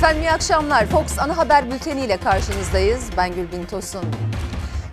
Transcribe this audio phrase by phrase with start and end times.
[0.00, 0.86] Efendim iyi akşamlar.
[0.86, 3.10] Fox ana haber bülteni ile karşınızdayız.
[3.16, 4.04] Ben Gülbin Tosun.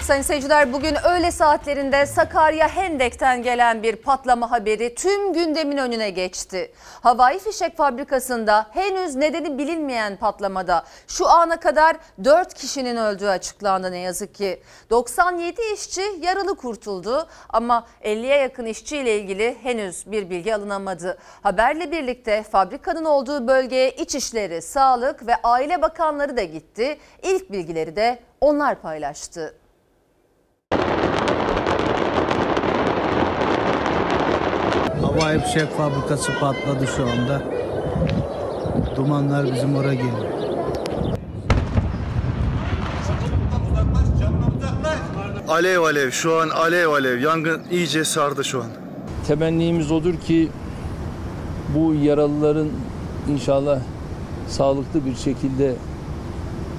[0.02, 6.72] Sayın seyirciler bugün öğle saatlerinde Sakarya Hendek'ten gelen bir patlama haberi tüm gündemin önüne geçti.
[7.02, 13.98] Havai fişek fabrikasında henüz nedeni bilinmeyen patlamada şu ana kadar 4 kişinin öldüğü açıklandı ne
[13.98, 14.64] yazık ki.
[14.90, 21.18] 97 işçi yaralı kurtuldu ama 50'ye yakın işçi ile ilgili henüz bir bilgi alınamadı.
[21.44, 26.98] Haberle birlikte fabrikanın olduğu bölgeye İçişleri, Sağlık ve Aile Bakanları da gitti.
[27.24, 29.56] İlk bilgileri de onlar paylaştı.
[35.18, 37.42] Havai fişek fabrikası patladı şu anda.
[38.96, 40.26] Dumanlar bizim oraya geliyor.
[45.48, 48.68] Alev alev şu an alev alev yangın iyice sardı şu an.
[49.28, 50.50] Temennimiz odur ki
[51.76, 52.70] bu yaralıların
[53.30, 53.80] inşallah
[54.48, 55.76] sağlıklı bir şekilde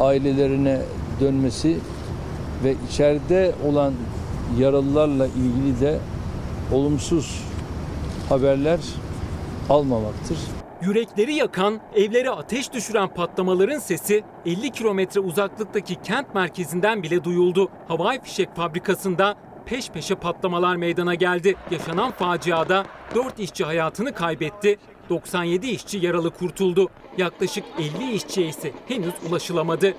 [0.01, 0.81] ailelerine
[1.21, 1.79] dönmesi
[2.65, 3.93] ve içeride olan
[4.59, 5.99] yaralılarla ilgili de
[6.73, 7.48] olumsuz
[8.29, 8.79] haberler
[9.71, 10.39] almamaktır.
[10.83, 17.69] Yürekleri yakan, evlere ateş düşüren patlamaların sesi 50 kilometre uzaklıktaki kent merkezinden bile duyuldu.
[17.89, 19.35] Havai fişek fabrikasında
[19.67, 21.55] peş peşe patlamalar meydana geldi.
[21.71, 24.79] Yaşanan faciada 4 işçi hayatını kaybetti.
[25.11, 26.89] 97 işçi yaralı kurtuldu.
[27.19, 29.95] Yaklaşık 50 işçiye ise henüz ulaşılamadı.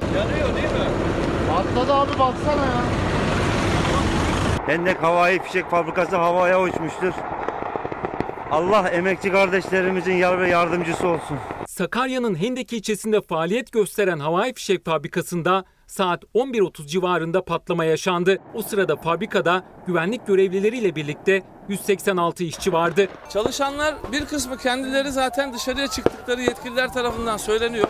[4.65, 7.13] Hendek havai fişek fabrikası havaya uçmuştur.
[8.51, 11.37] Allah emekçi kardeşlerimizin yar ve yardımcısı olsun.
[11.67, 18.37] Sakarya'nın Hendek ilçesinde faaliyet gösteren havai fişek fabrikasında saat 11.30 civarında patlama yaşandı.
[18.53, 23.07] O sırada fabrikada güvenlik görevlileriyle birlikte 186 işçi vardı.
[23.29, 27.87] Çalışanlar bir kısmı kendileri zaten dışarıya çıktıkları yetkililer tarafından söyleniyor.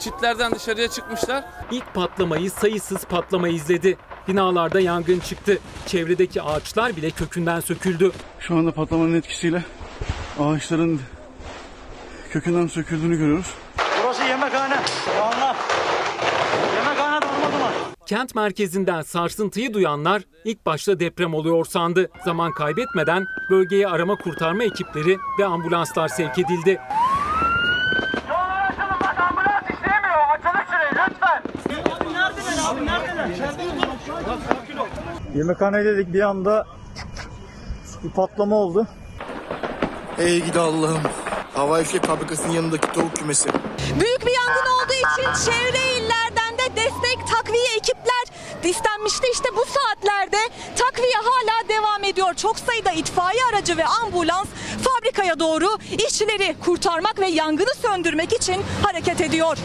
[0.00, 1.44] Çitlerden dışarıya çıkmışlar.
[1.70, 3.96] İlk patlamayı sayısız patlama izledi.
[4.28, 5.58] Binalarda yangın çıktı.
[5.86, 8.12] Çevredeki ağaçlar bile kökünden söküldü.
[8.40, 9.62] Şu anda patlamanın etkisiyle
[10.40, 11.00] ağaçların
[12.30, 13.54] kökünden söküldüğünü görüyoruz.
[14.04, 14.76] Burası yemekhane.
[15.22, 15.56] Allah.
[16.76, 17.72] Yemekhane durma duman.
[18.06, 22.10] Kent merkezinden sarsıntıyı duyanlar ilk başta deprem oluyor sandı.
[22.24, 26.80] Zaman kaybetmeden bölgeye arama kurtarma ekipleri ve ambulanslar sevk edildi.
[35.34, 36.66] Yemekhane dedik bir anda
[38.04, 38.86] bir patlama oldu.
[40.18, 41.00] Ey gidi Allah'ım.
[41.54, 43.48] Havai fişek fabrikasının yanındaki tavuk kümesi.
[44.00, 48.24] Büyük bir yangın olduğu için çevre illerden de destek takviye ekipler
[48.64, 49.26] istenmişti.
[49.32, 50.38] İşte bu saatlerde
[50.76, 52.34] takviye hala devam ediyor.
[52.34, 54.46] Çok sayıda itfaiye aracı ve ambulans
[54.82, 59.58] fabrikaya doğru işçileri kurtarmak ve yangını söndürmek için hareket ediyor.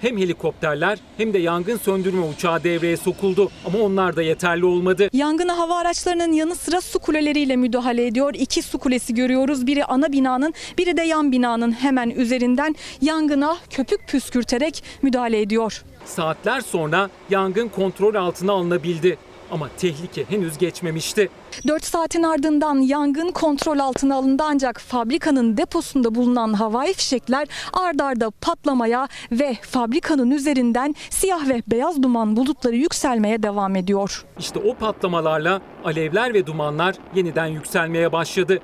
[0.00, 5.08] Hem helikopterler hem de yangın söndürme uçağı devreye sokuldu ama onlar da yeterli olmadı.
[5.12, 8.34] Yangına hava araçlarının yanı sıra su kuleleriyle müdahale ediyor.
[8.34, 9.66] İki su kulesi görüyoruz.
[9.66, 15.82] Biri ana binanın, biri de yan binanın hemen üzerinden yangına köpük püskürterek müdahale ediyor.
[16.04, 19.18] Saatler sonra yangın kontrol altına alınabildi.
[19.50, 21.28] Ama tehlike henüz geçmemişti.
[21.68, 28.30] 4 saatin ardından yangın kontrol altına alındı ancak fabrikanın deposunda bulunan havai fişekler ard arda
[28.30, 34.24] patlamaya ve fabrikanın üzerinden siyah ve beyaz duman bulutları yükselmeye devam ediyor.
[34.38, 38.58] İşte o patlamalarla alevler ve dumanlar yeniden yükselmeye başladı.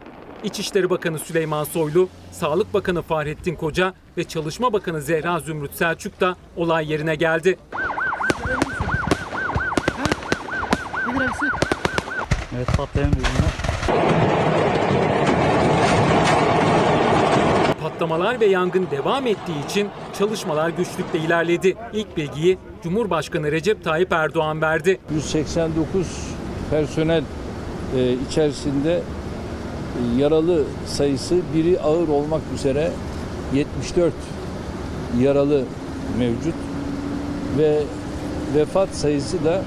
[0.45, 6.37] İçişleri Bakanı Süleyman Soylu, Sağlık Bakanı Fahrettin Koca ve Çalışma Bakanı Zehra Zümrüt Selçuk da
[6.57, 7.59] olay yerine geldi.
[12.57, 13.53] Evet patlayan ürünler.
[17.83, 19.89] Patlamalar ve yangın devam ettiği için
[20.19, 21.77] çalışmalar güçlükle ilerledi.
[21.93, 25.01] İlk bilgiyi Cumhurbaşkanı Recep Tayyip Erdoğan verdi.
[25.15, 26.07] 189
[26.71, 27.23] personel
[27.97, 32.91] e, içerisinde e, yaralı sayısı biri ağır olmak üzere
[33.55, 34.13] 74
[35.21, 35.65] yaralı
[36.19, 36.55] mevcut
[37.59, 37.83] ve
[38.57, 39.63] vefat sayısı da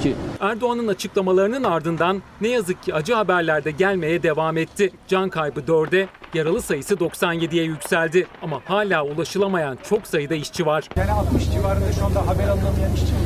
[0.00, 0.14] 2.
[0.40, 4.90] Erdoğan'ın açıklamalarının ardından ne yazık ki acı haberler de gelmeye devam etti.
[5.08, 8.26] Can kaybı 4'e, yaralı sayısı 97'ye yükseldi.
[8.42, 10.88] Ama hala ulaşılamayan çok sayıda işçi var.
[10.96, 13.18] Yani 60 civarında şu anda haber alınamayan işçi mi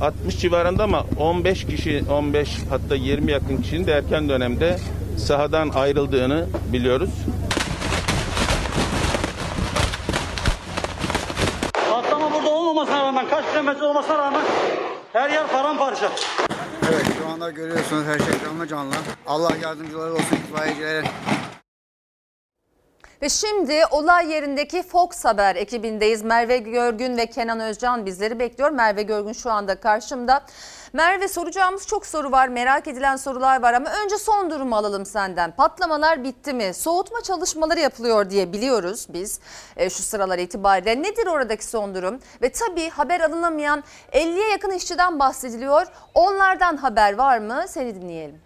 [0.00, 0.08] var?
[0.08, 4.78] 60 civarında ama 15 kişi 15 hatta 20 yakın kişinin de erken dönemde
[5.18, 7.10] sahadan ayrıldığını biliyoruz.
[11.90, 14.42] Patlama burada olmamasına rağmen, kaç kilometre olmasına rağmen
[15.12, 16.10] her yer paramparça.
[16.88, 17.50] Evet şu anda
[17.90, 18.94] görüyorsunuz her şey canlı canlı.
[19.26, 21.08] Allah yardımcıları olsun itfaiyecilerin.
[23.22, 26.22] Ve şimdi olay yerindeki Fox Haber ekibindeyiz.
[26.22, 28.70] Merve Görgün ve Kenan Özcan bizleri bekliyor.
[28.70, 30.42] Merve Görgün şu anda karşımda.
[30.92, 35.50] Merve soracağımız çok soru var, merak edilen sorular var ama önce son durumu alalım senden.
[35.50, 36.74] Patlamalar bitti mi?
[36.74, 39.40] Soğutma çalışmaları yapılıyor diye biliyoruz biz
[39.76, 41.02] e, şu sıralar itibariyle.
[41.02, 42.20] Nedir oradaki son durum?
[42.42, 45.86] Ve tabii haber alınamayan 50'ye yakın işçiden bahsediliyor.
[46.14, 47.64] Onlardan haber var mı?
[47.68, 48.45] Seni dinleyelim.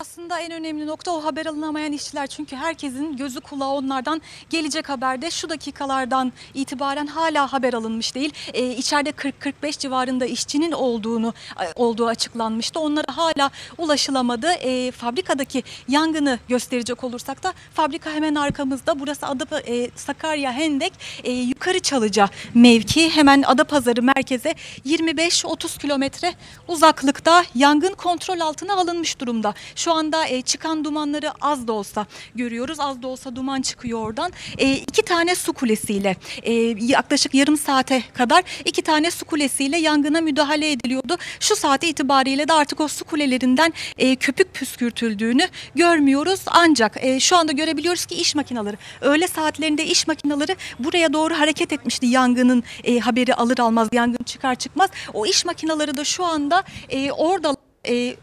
[0.00, 2.26] Aslında en önemli nokta o haber alınamayan işçiler.
[2.26, 8.32] Çünkü herkesin gözü kulağı onlardan gelecek haberde şu dakikalardan itibaren hala haber alınmış değil.
[8.54, 12.80] Ee, içeride 40-45 civarında işçinin olduğunu e, olduğu açıklanmıştı.
[12.80, 14.46] Onlara hala ulaşılamadı.
[14.52, 19.00] Ee, fabrikadaki yangını gösterecek olursak da fabrika hemen arkamızda.
[19.00, 20.92] Burası Adapa, e, Sakarya Hendek
[21.24, 23.10] e, yukarı Çalıca mevki.
[23.10, 24.54] Hemen Adapazarı merkeze
[24.86, 26.34] 25-30 kilometre
[26.68, 29.54] uzaklıkta yangın kontrol altına alınmış durumda.
[29.76, 32.80] Şu anda e, çıkan dumanları az da olsa görüyoruz.
[32.80, 34.32] Az da olsa duman çıkıyor oradan.
[34.58, 40.20] E, iki tane su kulesiyle e, yaklaşık yarım saate kadar iki tane su kulesiyle yangına
[40.20, 41.16] müdahale ediliyordu.
[41.40, 46.40] Şu saat itibariyle de artık o su kulelerinden e, köpük püskürtüldüğünü görmüyoruz.
[46.46, 51.72] Ancak e, şu anda görebiliyoruz ki iş makineleri öğle saatlerinde iş makineleri buraya doğru hareket
[51.72, 54.90] etmişti yangının e, haberi alır almaz yangın çıkar çıkmaz.
[55.14, 57.56] O iş makineleri de şu anda e, orada
[57.88, 58.16] e,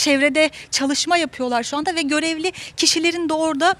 [0.00, 3.74] çevrede çalışma yapıyorlar şu anda ve görevli kişilerin de orada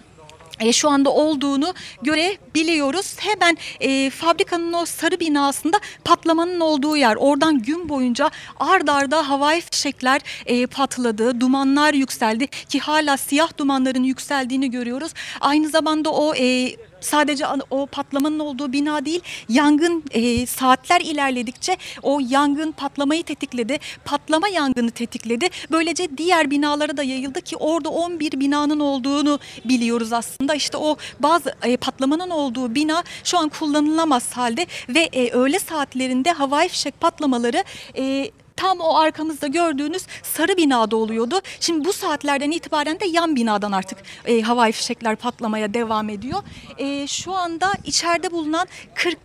[0.61, 3.17] e, şu anda olduğunu görebiliyoruz.
[3.19, 7.17] Hemen e, fabrikanın o sarı binasında patlamanın olduğu yer.
[7.17, 8.31] Oradan gün boyunca
[8.61, 15.13] ard arda havai fişekler e, patladı, dumanlar yükseldi ki hala siyah dumanların yükseldiğini görüyoruz.
[15.41, 22.21] Aynı zamanda o e, sadece o patlamanın olduğu bina değil yangın e, saatler ilerledikçe o
[22.29, 23.79] yangın patlamayı tetikledi.
[24.05, 25.49] Patlama yangını tetikledi.
[25.71, 30.55] Böylece diğer binalara da yayıldı ki orada 11 binanın olduğunu biliyoruz aslında.
[30.55, 36.33] İşte o bazı e, patlamanın olduğu bina şu an kullanılamaz halde ve e, öğle saatlerinde
[36.33, 37.65] havai fişek patlamaları
[37.97, 38.31] e,
[38.61, 41.41] tam o arkamızda gördüğünüz sarı binada oluyordu.
[41.61, 46.43] Şimdi bu saatlerden itibaren de yan binadan artık e, havai fişekler patlamaya devam ediyor.
[46.79, 48.69] E, şu anda içeride bulunan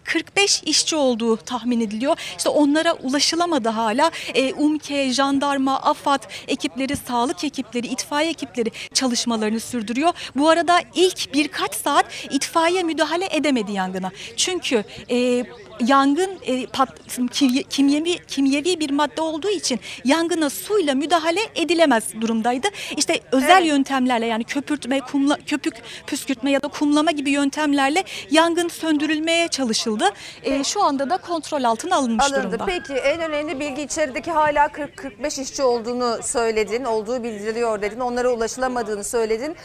[0.05, 2.17] 40-45 işçi olduğu tahmin ediliyor.
[2.37, 4.11] İşte onlara ulaşılamadı hala.
[4.33, 10.13] E, UMKE, jandarma, AFAD ekipleri, sağlık ekipleri, itfaiye ekipleri çalışmalarını sürdürüyor.
[10.35, 14.11] Bu arada ilk birkaç saat itfaiye müdahale edemedi yangına.
[14.37, 15.45] Çünkü e,
[15.79, 16.89] yangın e, pat,
[17.31, 22.67] kimye- kimyevi kimyevi bir madde olduğu için yangına suyla müdahale edilemez durumdaydı.
[22.97, 23.67] İşte özel Evet.
[23.67, 25.75] yöntemlerle yani köpürtme, kumla, köpük
[26.07, 30.05] püskürtme ya da kumlama gibi yöntemlerle yangın söndürülmeye çalışıldı.
[30.43, 32.39] E, şu anda da kontrol altına alınmış Alındı.
[32.47, 32.65] durumda.
[32.65, 36.83] Peki en önemli bilgi içerideki hala 40-45 işçi olduğunu söyledin.
[36.85, 37.99] Olduğu bildiriliyor dedin.
[37.99, 39.55] Onlara ulaşılamadığını söyledin.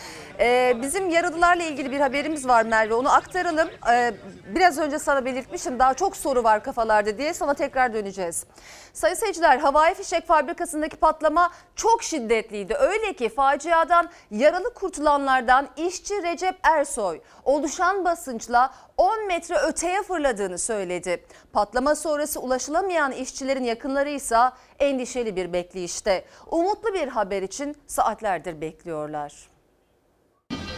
[0.40, 2.94] Ee, bizim yaralılarla ilgili bir haberimiz var Merve.
[2.94, 3.69] Onu aktaralım.
[3.92, 4.14] Ee,
[4.54, 5.78] biraz önce sana belirtmiştim.
[5.78, 7.34] Daha çok soru var kafalarda diye.
[7.34, 8.44] Sana tekrar döneceğiz.
[8.92, 12.75] Sayın seyirciler havai fişek fabrikasındaki patlama çok şiddetliydi.
[12.75, 21.25] Öyle ki faciadan yaralı kurtulanlardan işçi Recep Ersoy oluşan basınçla 10 metre öteye fırladığını söyledi.
[21.52, 24.38] Patlama sonrası ulaşılamayan işçilerin yakınları ise
[24.78, 26.25] endişeli bir bekleyişte.
[26.50, 29.50] Umutlu bir haber için saatlerdir bekliyorlar.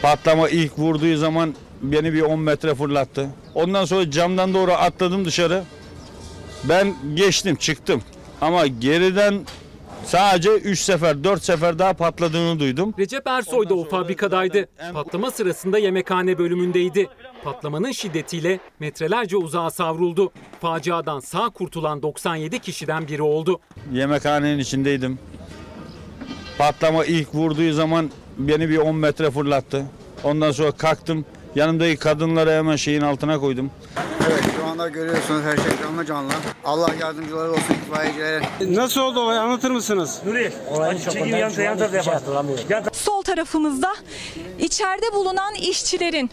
[0.02, 3.28] Patlama ilk vurduğu zaman beni bir 10 metre fırlattı.
[3.54, 5.62] Ondan sonra camdan doğru atladım dışarı.
[6.64, 8.02] Ben geçtim çıktım.
[8.40, 9.40] Ama geriden
[10.04, 12.94] sadece 3 sefer 4 sefer daha patladığını duydum.
[12.98, 14.68] Recep Ersoy da o fabrikadaydı.
[14.92, 17.08] Patlama sırasında yemekhane bölümündeydi.
[17.44, 20.32] Patlamanın şiddetiyle metrelerce uzağa savruldu.
[20.60, 23.60] Faciadan sağ kurtulan 97 kişiden biri oldu.
[23.92, 25.18] Yemekhanenin içindeydim.
[26.58, 29.84] Patlama ilk vurduğu zaman beni bir 10 metre fırlattı.
[30.24, 31.24] Ondan sonra kalktım.
[31.54, 33.70] Yanımdaki kadınları hemen şeyin altına koydum.
[34.26, 36.32] Evet şu anda görüyorsunuz her şey canlı canlı.
[36.64, 38.42] Allah yardımcıları olsun itfaiyecilere.
[38.60, 40.20] Nasıl oldu olay anlatır mısınız?
[42.92, 43.94] Sol tarafımızda
[44.58, 46.30] içeride bulunan işçilerin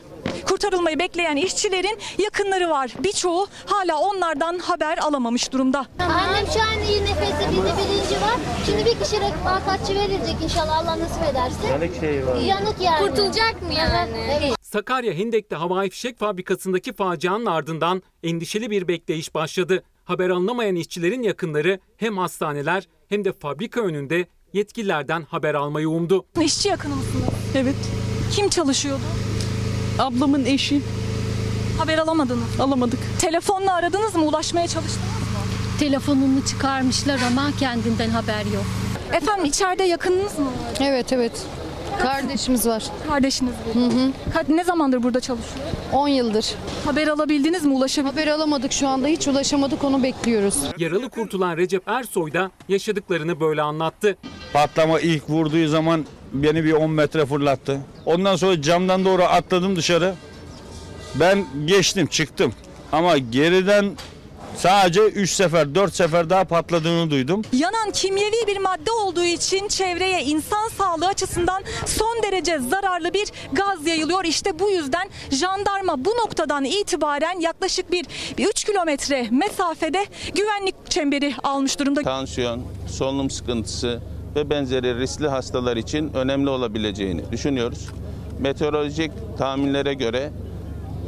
[0.47, 2.91] kurtarılmayı bekleyen işçilerin yakınları var.
[3.03, 5.85] Birçoğu hala onlardan haber alamamış durumda.
[5.99, 8.37] Annem şu an iyi nefesi bizde birinci var.
[8.65, 11.67] Şimdi bir kişi refakatçi verilecek inşallah Allah nasip ederse.
[11.67, 12.35] Yanık şey var.
[12.35, 13.07] Yanık yani.
[13.07, 14.17] Kurtulacak mı yani?
[14.39, 14.53] Evet.
[14.61, 19.83] Sakarya Hendek'te havai fişek fabrikasındaki facianın ardından endişeli bir bekleyiş başladı.
[20.05, 26.25] Haber alınamayan işçilerin yakınları hem hastaneler hem de fabrika önünde yetkililerden haber almayı umdu.
[26.41, 27.29] İşçi yakını mısınız?
[27.55, 27.75] Evet.
[28.35, 29.01] Kim çalışıyordu?
[29.99, 30.81] Ablamın eşi.
[31.77, 32.59] Haber alamadınız.
[32.59, 32.99] Alamadık.
[33.21, 34.25] Telefonla aradınız mı?
[34.25, 35.79] Ulaşmaya çalıştınız mı?
[35.79, 38.65] Telefonunu çıkarmışlar ama kendinden haber yok.
[39.13, 40.51] Efendim içeride yakınınız mı?
[40.79, 41.31] Evet evet.
[42.01, 42.83] Kardeşimiz var.
[43.07, 44.11] Kardeşiniz Hı hı.
[44.39, 45.65] Ka- Ne zamandır burada çalışıyor?
[45.93, 46.55] 10 yıldır.
[46.85, 47.73] Haber alabildiniz mi?
[47.73, 49.07] Ulaşabildiniz Haber alamadık şu anda.
[49.07, 50.55] Hiç ulaşamadık onu bekliyoruz.
[50.77, 54.17] Yaralı kurtulan Recep Ersoy da yaşadıklarını böyle anlattı.
[54.53, 57.79] Patlama ilk vurduğu zaman beni bir 10 metre fırlattı.
[58.05, 60.13] Ondan sonra camdan doğru atladım dışarı.
[61.15, 62.53] Ben geçtim çıktım.
[62.91, 63.91] Ama geriden
[64.55, 67.41] sadece 3 sefer 4 sefer daha patladığını duydum.
[67.53, 73.87] Yanan kimyevi bir madde olduğu için çevreye insan sağlığı açısından son derece zararlı bir gaz
[73.87, 74.25] yayılıyor.
[74.25, 78.05] İşte bu yüzden jandarma bu noktadan itibaren yaklaşık bir,
[78.37, 80.05] bir 3 kilometre mesafede
[80.35, 82.01] güvenlik çemberi almış durumda.
[82.01, 83.99] tansiyon, solunum sıkıntısı
[84.35, 87.87] ve benzeri riskli hastalar için önemli olabileceğini düşünüyoruz.
[88.39, 90.31] Meteorolojik tahminlere göre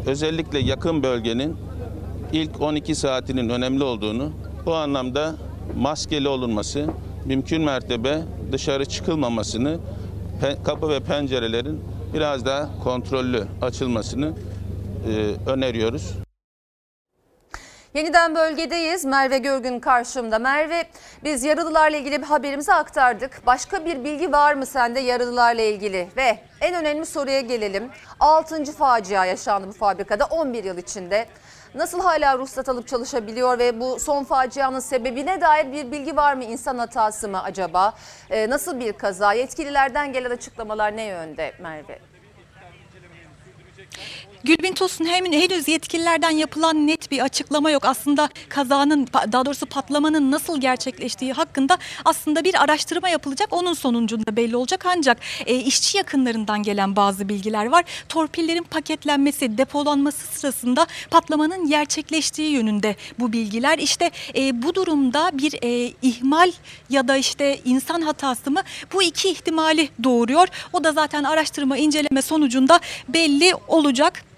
[0.05, 1.57] özellikle yakın bölgenin
[2.33, 4.31] ilk 12 saatinin önemli olduğunu,
[4.65, 5.35] bu anlamda
[5.77, 6.85] maskeli olunması,
[7.25, 9.79] mümkün mertebe dışarı çıkılmamasını,
[10.63, 11.81] kapı ve pencerelerin
[12.13, 14.33] biraz daha kontrollü açılmasını
[15.07, 16.13] e, öneriyoruz.
[17.93, 19.05] Yeniden bölgedeyiz.
[19.05, 20.39] Merve Görgün karşımda.
[20.39, 20.83] Merve
[21.23, 23.45] biz yaralılarla ilgili bir haberimizi aktardık.
[23.45, 26.07] Başka bir bilgi var mı sende yaralılarla ilgili?
[26.17, 27.91] Ve en önemli soruya gelelim.
[28.19, 28.63] 6.
[28.63, 31.25] facia yaşandı bu fabrikada 11 yıl içinde.
[31.75, 36.43] Nasıl hala ruhsat alıp çalışabiliyor ve bu son facianın sebebine dair bir bilgi var mı?
[36.43, 37.93] İnsan hatası mı acaba?
[38.29, 39.33] Ee, nasıl bir kaza?
[39.33, 42.10] Yetkililerden gelen açıklamalar ne yönde Merve?
[44.43, 47.85] Gülbin Tosun hem henüz yetkililerden yapılan net bir açıklama yok.
[47.85, 53.47] Aslında kazanın daha doğrusu patlamanın nasıl gerçekleştiği hakkında aslında bir araştırma yapılacak.
[53.51, 57.83] Onun sonucunda belli olacak ancak e, işçi yakınlarından gelen bazı bilgiler var.
[58.09, 63.77] Torpillerin paketlenmesi, depolanması sırasında patlamanın gerçekleştiği yönünde bu bilgiler.
[63.77, 66.51] İşte e, bu durumda bir e, ihmal
[66.89, 68.61] ya da işte insan hatası mı
[68.93, 70.47] bu iki ihtimali doğuruyor.
[70.73, 72.79] O da zaten araştırma inceleme sonucunda
[73.09, 74.30] belli olacak.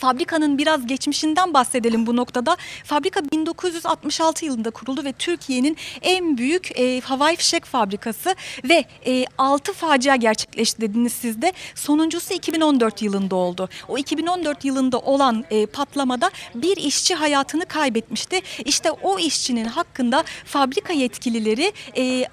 [0.00, 2.56] Fabrikanın biraz geçmişinden bahsedelim bu noktada.
[2.84, 9.72] Fabrika 1966 yılında kuruldu ve Türkiye'nin en büyük e, havai fişek fabrikası ve e, 6
[9.72, 11.52] facia gerçekleşti dediniz siz de.
[11.74, 13.68] Sonuncusu 2014 yılında oldu.
[13.88, 18.40] O 2014 yılında olan e, patlamada bir işçi hayatını kaybetmişti.
[18.64, 22.26] İşte o işçinin hakkında fabrika yetkilileri e,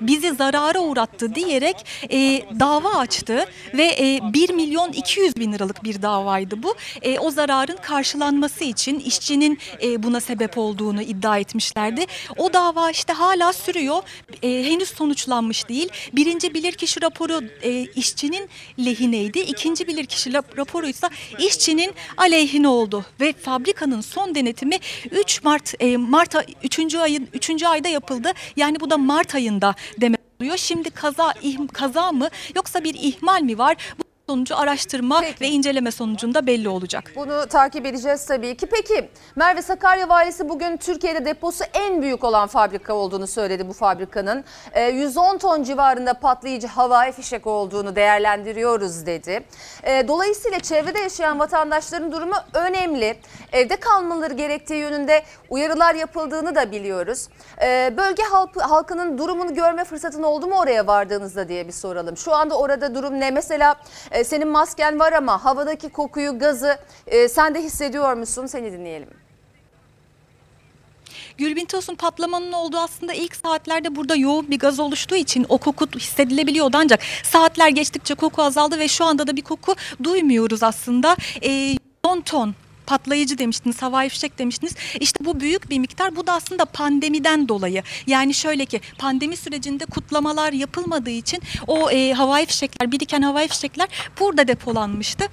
[0.00, 1.76] bizi zarara uğrattı diyerek
[2.10, 6.74] e, dava açtı ve e, 1 milyon 200 bin liralık bir davaydı bu.
[7.02, 12.06] E, o zararın karşılanması için işçinin e, buna sebep olduğunu iddia etmişlerdi.
[12.36, 14.02] O dava işte hala sürüyor.
[14.42, 15.88] E, henüz sonuçlanmış değil.
[16.12, 19.38] Birinci bilirkişi raporu e, işçinin lehineydi.
[19.38, 24.78] İkinci bilirkişi rap- raporu ise işçinin aleyhine oldu ve fabrikanın son denetimi
[25.10, 26.94] 3 Mart e, Mart 3.
[26.94, 27.62] ayın 3.
[27.62, 28.32] ayda yapıldı.
[28.56, 30.56] Yani bu da Mart ayında demek oluyor.
[30.56, 31.34] Şimdi kaza
[31.66, 33.76] kaza mı yoksa bir ihmal mi var?
[33.98, 37.12] Bu sonucu araştırma ve inceleme sonucunda belli olacak.
[37.16, 38.66] Bunu takip edeceğiz tabii ki.
[38.66, 44.44] Peki Merve Sakarya Valisi bugün Türkiye'de deposu en büyük olan fabrika olduğunu söyledi bu fabrikanın.
[44.72, 49.44] Ee, 110 ton civarında patlayıcı havai fişek olduğunu değerlendiriyoruz dedi.
[49.82, 53.16] Ee, dolayısıyla çevrede yaşayan vatandaşların durumu önemli.
[53.52, 57.28] Evde kalmaları gerektiği yönünde uyarılar yapıldığını da biliyoruz.
[57.62, 62.16] Ee, bölge halkı, halkının durumunu görme fırsatın oldu mu oraya vardığınızda diye bir soralım.
[62.16, 63.30] Şu anda orada durum ne?
[63.30, 63.76] Mesela
[64.10, 68.46] e, senin masken var ama havadaki kokuyu, gazı e, sen de hissediyor musun?
[68.46, 69.08] Seni dinleyelim.
[71.38, 75.86] Gülbin Tosun patlamanın olduğu aslında ilk saatlerde burada yoğun bir gaz oluştuğu için o koku
[75.96, 79.74] hissedilebiliyordu ancak saatler geçtikçe koku azaldı ve şu anda da bir koku
[80.04, 81.16] duymuyoruz aslında.
[81.42, 82.54] E, 10 ton
[82.90, 84.74] patlayıcı demiştiniz, havai fişek demiştiniz.
[85.00, 86.16] İşte bu büyük bir miktar.
[86.16, 87.82] Bu da aslında pandemiden dolayı.
[88.06, 93.88] Yani şöyle ki pandemi sürecinde kutlamalar yapılmadığı için o e, havai fişekler, biriken havai fişekler
[94.20, 95.24] burada depolanmıştı.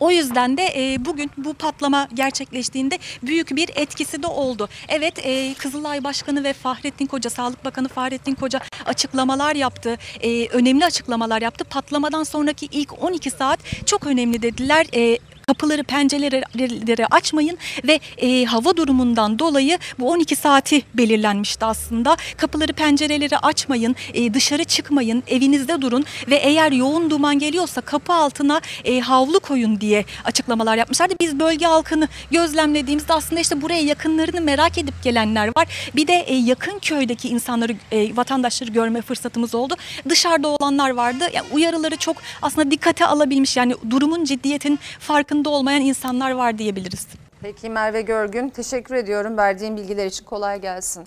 [0.00, 4.68] O yüzden de e, bugün bu patlama gerçekleştiğinde büyük bir etkisi de oldu.
[4.88, 9.98] Evet e, Kızılay Başkanı ve Fahrettin Koca, Sağlık Bakanı Fahrettin Koca açıklamalar yaptı.
[10.20, 11.64] E, önemli açıklamalar yaptı.
[11.64, 14.86] Patlamadan sonraki ilk 12 saat çok önemli dediler.
[14.94, 22.16] E, kapıları pencereleri açmayın ve e, hava durumundan dolayı bu 12 saati belirlenmişti aslında.
[22.36, 28.60] Kapıları pencereleri açmayın, e, dışarı çıkmayın, evinizde durun ve eğer yoğun duman geliyorsa kapı altına
[28.84, 31.14] e, havlu koyun diye açıklamalar yapmışlardı.
[31.20, 35.90] Biz bölge halkını gözlemlediğimizde aslında işte buraya yakınlarını merak edip gelenler var.
[35.96, 39.74] Bir de e, yakın köydeki insanları, e, vatandaşları görme fırsatımız oldu.
[40.08, 41.24] Dışarıda olanlar vardı.
[41.34, 44.78] Yani uyarıları çok aslında dikkate alabilmiş yani durumun ciddiyetin
[45.32, 47.06] farkında olmayan insanlar var diyebiliriz.
[47.42, 51.06] Peki Merve Görgün teşekkür ediyorum verdiğin bilgiler için kolay gelsin.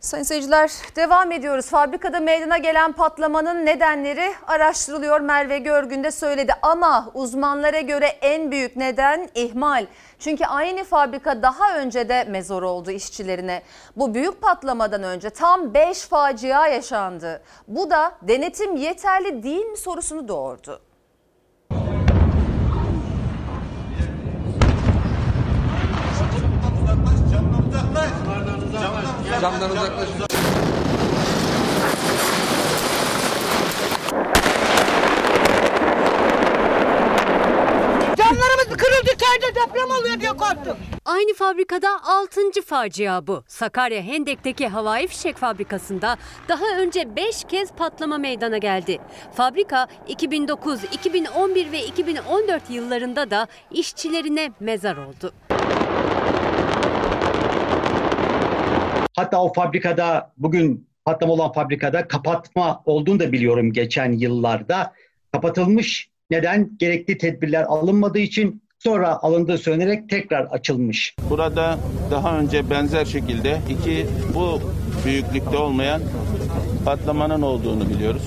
[0.00, 1.66] Sayın seyirciler devam ediyoruz.
[1.66, 5.20] Fabrikada meydana gelen patlamanın nedenleri araştırılıyor.
[5.20, 9.86] Merve Görgün de söyledi ama uzmanlara göre en büyük neden ihmal.
[10.18, 13.62] Çünkü aynı fabrika daha önce de mezar oldu işçilerine.
[13.96, 17.42] Bu büyük patlamadan önce tam 5 facia yaşandı.
[17.68, 20.87] Bu da denetim yeterli değil mi sorusunu doğurdu.
[29.40, 30.14] Camdan uzaklaşın.
[38.16, 40.76] Camlarımız kırıldı içeride deprem oluyor diye korktuk.
[41.04, 42.40] Aynı fabrikada 6.
[42.66, 43.44] facia bu.
[43.48, 46.16] Sakarya Hendek'teki havai fişek fabrikasında
[46.48, 48.98] daha önce 5 kez patlama meydana geldi.
[49.34, 55.32] Fabrika 2009, 2011 ve 2014 yıllarında da işçilerine mezar oldu.
[59.18, 64.92] Hatta o fabrikada bugün patlama olan fabrikada kapatma olduğunu da biliyorum geçen yıllarda.
[65.32, 66.08] Kapatılmış.
[66.30, 66.70] Neden?
[66.78, 71.14] Gerekli tedbirler alınmadığı için sonra alındığı söylenerek tekrar açılmış.
[71.30, 71.78] Burada
[72.10, 74.60] daha önce benzer şekilde iki bu
[75.04, 76.02] büyüklükte olmayan
[76.84, 78.22] patlamanın olduğunu biliyoruz.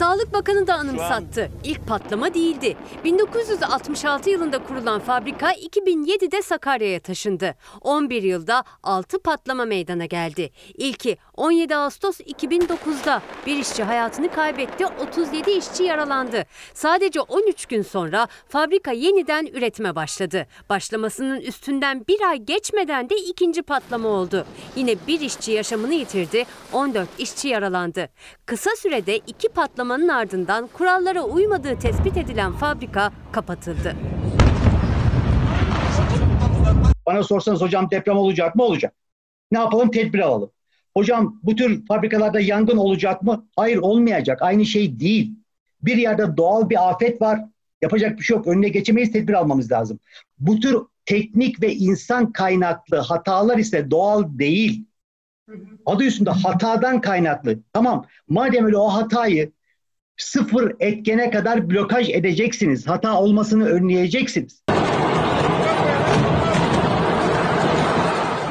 [0.00, 1.50] Sağlık Bakanı da anımsattı.
[1.64, 2.76] İlk patlama değildi.
[3.04, 7.54] 1966 yılında kurulan fabrika 2007'de Sakarya'ya taşındı.
[7.80, 10.50] 11 yılda 6 patlama meydana geldi.
[10.74, 16.44] İlki 17 Ağustos 2009'da bir işçi hayatını kaybetti, 37 işçi yaralandı.
[16.74, 20.46] Sadece 13 gün sonra fabrika yeniden üretime başladı.
[20.68, 24.46] Başlamasının üstünden bir ay geçmeden de ikinci patlama oldu.
[24.76, 28.08] Yine bir işçi yaşamını yitirdi, 14 işçi yaralandı.
[28.46, 29.48] Kısa sürede iki
[29.90, 33.96] patlamanın ardından kurallara uymadığı tespit edilen fabrika kapatıldı.
[37.06, 38.62] Bana sorsanız hocam deprem olacak mı?
[38.62, 38.94] Olacak.
[39.52, 39.90] Ne yapalım?
[39.90, 40.50] Tedbir alalım.
[40.96, 43.46] Hocam bu tür fabrikalarda yangın olacak mı?
[43.56, 44.42] Hayır olmayacak.
[44.42, 45.32] Aynı şey değil.
[45.82, 47.40] Bir yerde doğal bir afet var.
[47.82, 48.46] Yapacak bir şey yok.
[48.46, 49.12] Önüne geçemeyiz.
[49.12, 49.98] Tedbir almamız lazım.
[50.38, 54.84] Bu tür teknik ve insan kaynaklı hatalar ise doğal değil.
[55.86, 57.58] Adı üstünde hatadan kaynaklı.
[57.72, 58.06] Tamam.
[58.28, 59.52] Madem öyle o hatayı
[60.22, 62.86] sıfır etkene kadar blokaj edeceksiniz.
[62.88, 64.62] Hata olmasını önleyeceksiniz.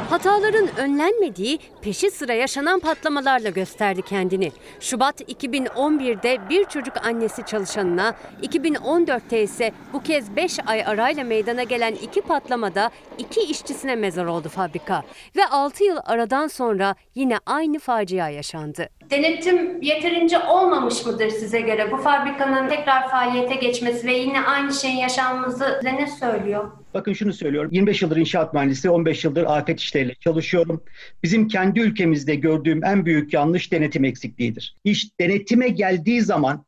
[0.10, 4.52] Hataların önlenmediği peşi sıra yaşanan patlamalarla gösterdi kendini.
[4.80, 11.94] Şubat 2011'de bir çocuk annesi çalışanına, 2014'te ise bu kez 5 ay arayla meydana gelen
[11.94, 15.04] iki patlamada iki işçisine mezar oldu fabrika.
[15.36, 18.90] Ve 6 yıl aradan sonra yine aynı facia yaşandı.
[19.12, 21.92] Denetim yeterince olmamış mıdır size göre?
[21.92, 26.72] Bu fabrikanın tekrar faaliyete geçmesi ve yine aynı şeyin yaşanması size ne söylüyor?
[26.94, 27.72] Bakın şunu söylüyorum.
[27.74, 30.84] 25 yıldır inşaat mühendisi, 15 yıldır afet işleriyle çalışıyorum.
[31.24, 34.76] Bizim kendi ülkemizde gördüğüm en büyük yanlış denetim eksikliğidir.
[34.84, 36.66] İş denetime geldiği zaman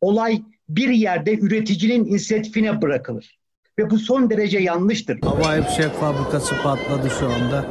[0.00, 3.38] olay bir yerde üreticinin inisiyatifine bırakılır.
[3.78, 5.18] Ve bu son derece yanlıştır.
[5.22, 7.66] Havai fişek fabrikası patladı şu anda.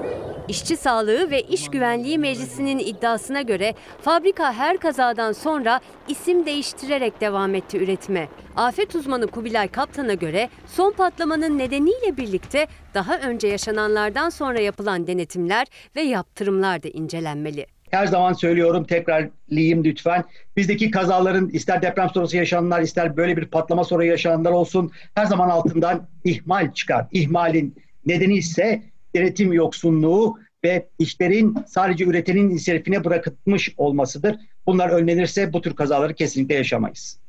[0.48, 7.56] İşçi Sağlığı ve İş Güvenliği Meclisi'nin iddiasına göre fabrika her kazadan sonra isim değiştirerek devam
[7.56, 8.28] etti üretime.
[8.56, 15.68] Afet uzmanı Kubilay Kaptan'a göre son patlamanın nedeniyle birlikte daha önce yaşananlardan sonra yapılan denetimler
[15.96, 17.66] ve yaptırımlar da incelenmeli.
[17.92, 20.24] Her zaman söylüyorum tekrarlayayım lütfen.
[20.58, 25.50] Bizdeki kazaların ister deprem sonrası yaşananlar ister böyle bir patlama sonra yaşananlar olsun her zaman
[25.50, 27.06] altından ihmal çıkar.
[27.12, 27.76] İhmalin
[28.06, 34.36] nedeni ise denetim yoksunluğu ve işlerin sadece üretenin inisiyatifine bırakılmış olmasıdır.
[34.68, 37.23] Bunlar önlenirse bu tür kazaları kesinlikle yaşamayız.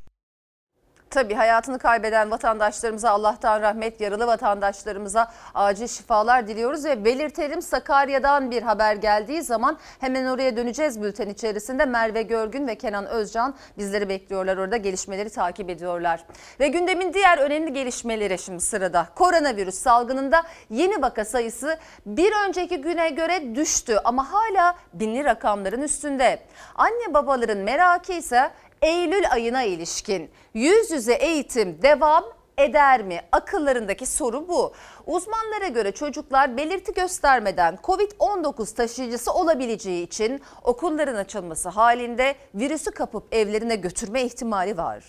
[1.09, 8.61] Tabii hayatını kaybeden vatandaşlarımıza Allah'tan rahmet, yaralı vatandaşlarımıza acil şifalar diliyoruz ve belirtelim Sakarya'dan bir
[8.61, 11.85] haber geldiği zaman hemen oraya döneceğiz bülten içerisinde.
[11.85, 16.25] Merve Görgün ve Kenan Özcan bizleri bekliyorlar orada gelişmeleri takip ediyorlar.
[16.59, 19.07] Ve gündemin diğer önemli gelişmeleri şimdi sırada.
[19.15, 26.39] Koronavirüs salgınında yeni vaka sayısı bir önceki güne göre düştü ama hala binli rakamların üstünde.
[26.75, 28.51] Anne babaların merakı ise
[28.85, 32.23] Eylül ayına ilişkin yüz yüze eğitim devam
[32.57, 33.19] eder mi?
[33.31, 34.73] Akıllarındaki soru bu.
[35.05, 43.75] Uzmanlara göre çocuklar belirti göstermeden Covid-19 taşıyıcısı olabileceği için okulların açılması halinde virüsü kapıp evlerine
[43.75, 45.03] götürme ihtimali var.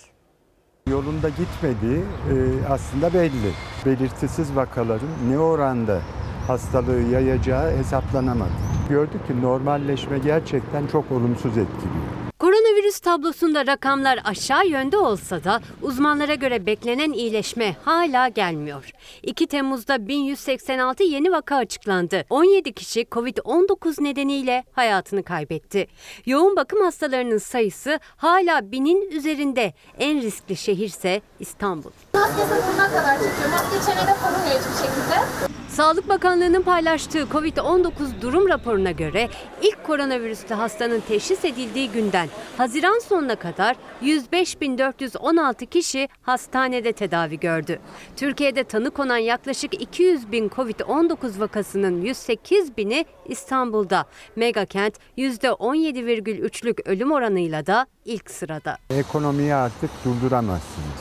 [0.89, 2.35] Yolunda gitmediği e,
[2.71, 3.53] aslında belli.
[3.87, 6.01] Belirtisiz vakaların ne oranda
[6.47, 8.51] hastalığı yayacağı hesaplanamadı.
[8.89, 12.16] Gördük ki normalleşme gerçekten çok olumsuz etkiliyor.
[12.39, 18.91] Koronavirüs tablosunda rakamlar aşağı yönde olsa da uzmanlara göre beklenen iyileşme hala gelmiyor.
[19.23, 22.25] 2 Temmuz'da 1186 yeni vaka açıklandı.
[22.31, 25.87] 17 kişi Covid-19 nedeniyle hayatını kaybetti.
[26.27, 29.73] Yoğun bakım hastalarının sayısı hala binin üzerinde.
[29.99, 31.91] En riskli şehirse İstanbul.
[32.15, 33.51] Maske burnuna kadar çıkıyor.
[33.51, 35.57] Maske çenede korumuyor hiçbir şekilde.
[35.77, 39.29] Sağlık Bakanlığı'nın paylaştığı Covid-19 durum raporuna göre
[39.63, 47.79] ilk koronavirüslü hastanın teşhis edildiği günden Haziran sonuna kadar 105.416 kişi hastanede tedavi gördü.
[48.17, 54.05] Türkiye'de tanı konan yaklaşık 200 bin Covid-19 vakasının 108 bini İstanbul'da.
[54.37, 58.79] Megakent %17,3'lük ölüm oranıyla da ilk sırada.
[58.91, 61.01] Ekonomiyi artık durduramazsınız.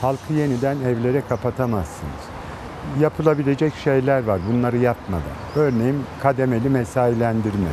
[0.00, 2.25] Halkı yeniden evlere kapatamazsınız.
[3.00, 5.22] Yapılabilecek şeyler var bunları yapmadan.
[5.56, 7.68] Örneğin kademeli mesailendirme.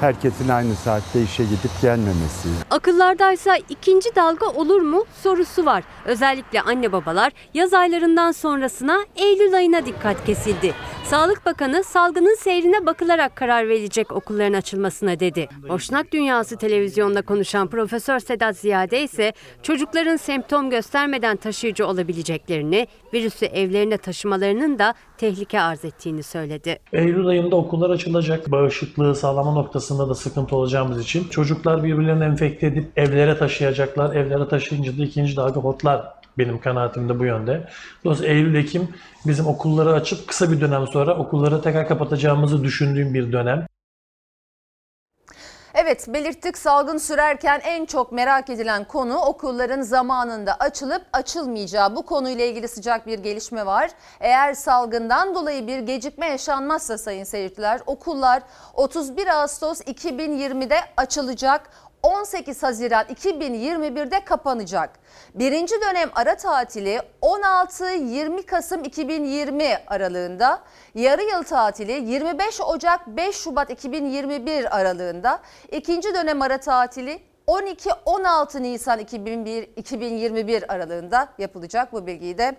[0.00, 2.48] Herkesin aynı saatte işe gidip gelmemesi.
[2.70, 5.84] Akıllardaysa ikinci dalga olur mu sorusu var.
[6.04, 10.74] Özellikle anne babalar yaz aylarından sonrasına Eylül ayına dikkat kesildi.
[11.04, 15.48] Sağlık Bakanı salgının seyrine bakılarak karar verilecek okulların açılmasına dedi.
[15.68, 23.98] Boşnak Dünyası televizyonda konuşan Profesör Sedat Ziyade ise çocukların semptom göstermeden taşıyıcı olabileceklerini, virüsü evlerine
[23.98, 26.78] taşımalarının da tehlike arz ettiğini söyledi.
[26.92, 28.50] Eylül ayında okullar açılacak.
[28.50, 34.16] Bağışıklığı sağlama noktasında da sıkıntı olacağımız için çocuklar birbirlerini enfekte edip evlere taşıyacaklar.
[34.16, 37.68] Evlere taşıyınca da ikinci dalga hotlar benim kanaatim de bu yönde.
[38.04, 38.88] Dolayısıyla Eylül-Ekim
[39.26, 43.66] bizim okulları açıp kısa bir dönem sonra okulları tekrar kapatacağımızı düşündüğüm bir dönem.
[45.76, 51.96] Evet belirttik salgın sürerken en çok merak edilen konu okulların zamanında açılıp açılmayacağı.
[51.96, 53.90] Bu konuyla ilgili sıcak bir gelişme var.
[54.20, 58.42] Eğer salgından dolayı bir gecikme yaşanmazsa sayın seyirciler okullar
[58.74, 61.70] 31 Ağustos 2020'de açılacak.
[62.04, 64.90] 18 Haziran 2021'de kapanacak.
[65.34, 70.62] Birinci dönem ara tatili 16-20 Kasım 2020 aralığında,
[70.94, 75.40] yarı yıl tatili 25 Ocak 5 Şubat 2021 aralığında,
[75.72, 82.56] ikinci dönem ara tatili 12-16 Nisan 2001, 2021 aralığında yapılacak bu bilgiyi de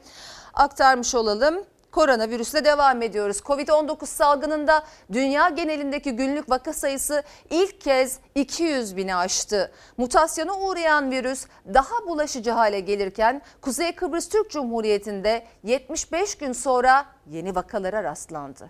[0.54, 1.66] aktarmış olalım.
[1.96, 3.38] Koronavirüsle devam ediyoruz.
[3.40, 9.72] Covid-19 salgınında dünya genelindeki günlük vaka sayısı ilk kez 200 bini aştı.
[9.98, 17.56] Mutasyona uğrayan virüs daha bulaşıcı hale gelirken Kuzey Kıbrıs Türk Cumhuriyeti'nde 75 gün sonra yeni
[17.56, 18.70] vakalara rastlandı.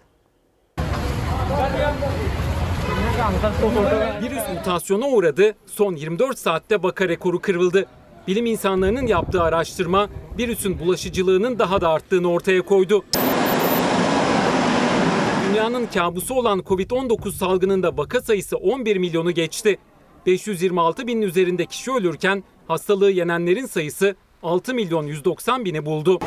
[4.21, 5.55] Virüs mutasyona uğradı.
[5.65, 7.85] Son 24 saatte vaka rekoru kırıldı.
[8.27, 13.05] Bilim insanlarının yaptığı araştırma virüsün bulaşıcılığının daha da arttığını ortaya koydu.
[15.49, 19.77] Dünyanın kabusu olan Covid-19 salgınında vaka sayısı 11 milyonu geçti.
[20.25, 26.19] 526 binin üzerinde kişi ölürken hastalığı yenenlerin sayısı 6 milyon 190 bini buldu.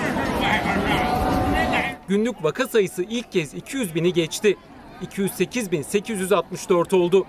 [2.08, 4.56] Günlük vaka sayısı ilk kez 200 bini geçti.
[5.02, 7.26] 208.864 oldu.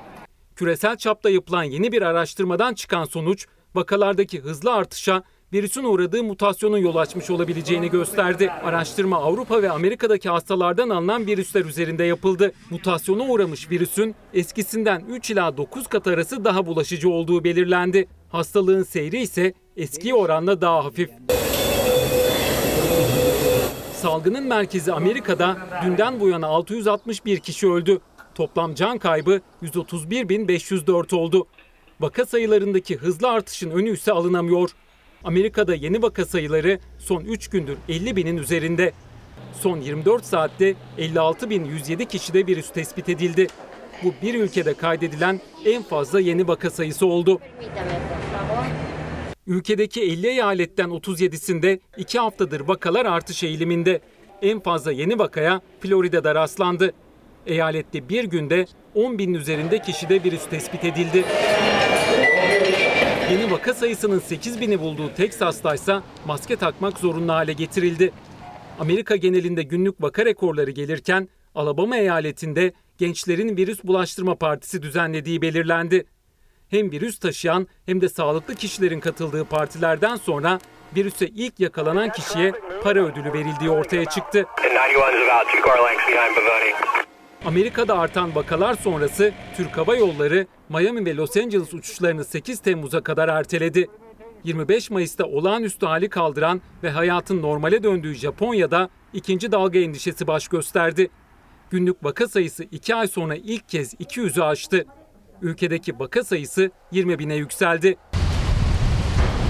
[0.55, 6.95] Küresel çapta yapılan yeni bir araştırmadan çıkan sonuç vakalardaki hızlı artışa virüsün uğradığı mutasyonun yol
[6.95, 8.51] açmış olabileceğini gösterdi.
[8.63, 12.51] Araştırma Avrupa ve Amerika'daki hastalardan alınan virüsler üzerinde yapıldı.
[12.69, 18.08] Mutasyona uğramış virüsün eskisinden 3 ila 9 kat arası daha bulaşıcı olduğu belirlendi.
[18.29, 21.10] Hastalığın seyri ise eski oranla daha hafif.
[23.93, 27.99] Salgının merkezi Amerika'da dünden bu yana 661 kişi öldü.
[28.36, 31.47] Toplam can kaybı 131.504 oldu.
[31.99, 34.69] Vaka sayılarındaki hızlı artışın önü ise alınamıyor.
[35.23, 38.91] Amerika'da yeni vaka sayıları son 3 gündür 50 binin üzerinde.
[39.53, 43.47] Son 24 saatte 56.107 kişide virüs tespit edildi.
[44.03, 47.39] Bu bir ülkede kaydedilen en fazla yeni vaka sayısı oldu.
[49.47, 54.01] Ülkedeki 50 eyaletten 37'sinde 2 haftadır vakalar artış eğiliminde.
[54.41, 56.93] En fazla yeni vakaya Florida'da rastlandı.
[57.47, 61.25] Eyalette bir günde 10 binin üzerinde kişide virüs tespit edildi.
[63.31, 68.12] Yeni vaka sayısının 8 bini bulduğu Teksas'ta ise maske takmak zorunlu hale getirildi.
[68.79, 76.05] Amerika genelinde günlük vaka rekorları gelirken Alabama eyaletinde gençlerin virüs bulaştırma partisi düzenlediği belirlendi.
[76.69, 80.59] Hem virüs taşıyan hem de sağlıklı kişilerin katıldığı partilerden sonra
[80.95, 84.45] virüse ilk yakalanan kişiye para ödülü verildiği ortaya çıktı.
[87.45, 93.28] Amerika'da artan vakalar sonrası Türk Hava Yolları Miami ve Los Angeles uçuşlarını 8 Temmuz'a kadar
[93.28, 93.88] erteledi.
[94.43, 101.10] 25 Mayıs'ta olağanüstü hali kaldıran ve hayatın normale döndüğü Japonya'da ikinci dalga endişesi baş gösterdi.
[101.69, 104.86] Günlük vaka sayısı 2 ay sonra ilk kez 200'ü aştı.
[105.41, 107.97] Ülkedeki vaka sayısı 20 bine yükseldi.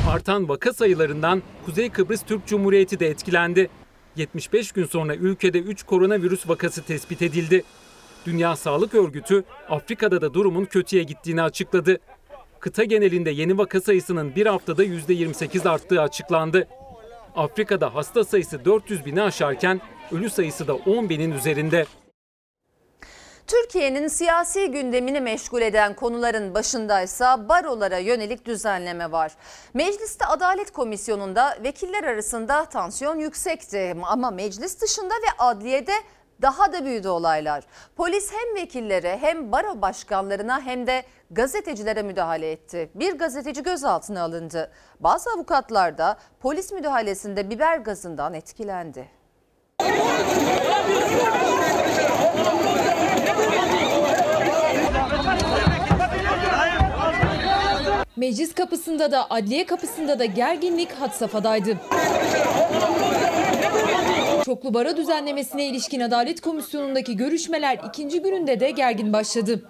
[0.10, 3.69] Artan vaka sayılarından Kuzey Kıbrıs Türk Cumhuriyeti de etkilendi.
[4.15, 7.63] 75 gün sonra ülkede 3 koronavirüs vakası tespit edildi.
[8.25, 11.97] Dünya Sağlık Örgütü Afrika'da da durumun kötüye gittiğini açıkladı.
[12.59, 16.67] Kıta genelinde yeni vaka sayısının bir haftada %28 arttığı açıklandı.
[17.35, 21.85] Afrika'da hasta sayısı 400 bini aşarken ölü sayısı da 10 binin üzerinde.
[23.49, 29.31] Türkiye'nin siyasi gündemini meşgul eden konuların başındaysa barolara yönelik düzenleme var.
[29.73, 35.93] Mecliste Adalet Komisyonu'nda vekiller arasında tansiyon yüksekti ama meclis dışında ve adliyede
[36.41, 37.63] daha da büyüdü olaylar.
[37.95, 42.89] Polis hem vekillere hem baro başkanlarına hem de gazetecilere müdahale etti.
[42.95, 44.71] Bir gazeteci gözaltına alındı.
[44.99, 49.09] Bazı avukatlar da polis müdahalesinde biber gazından etkilendi.
[58.19, 61.77] Meclis kapısında da adliye kapısında da gerginlik had safhadaydı.
[64.49, 69.69] Çoklu bara düzenlemesine ilişkin Adalet Komisyonu'ndaki görüşmeler ikinci gününde de gergin başladı.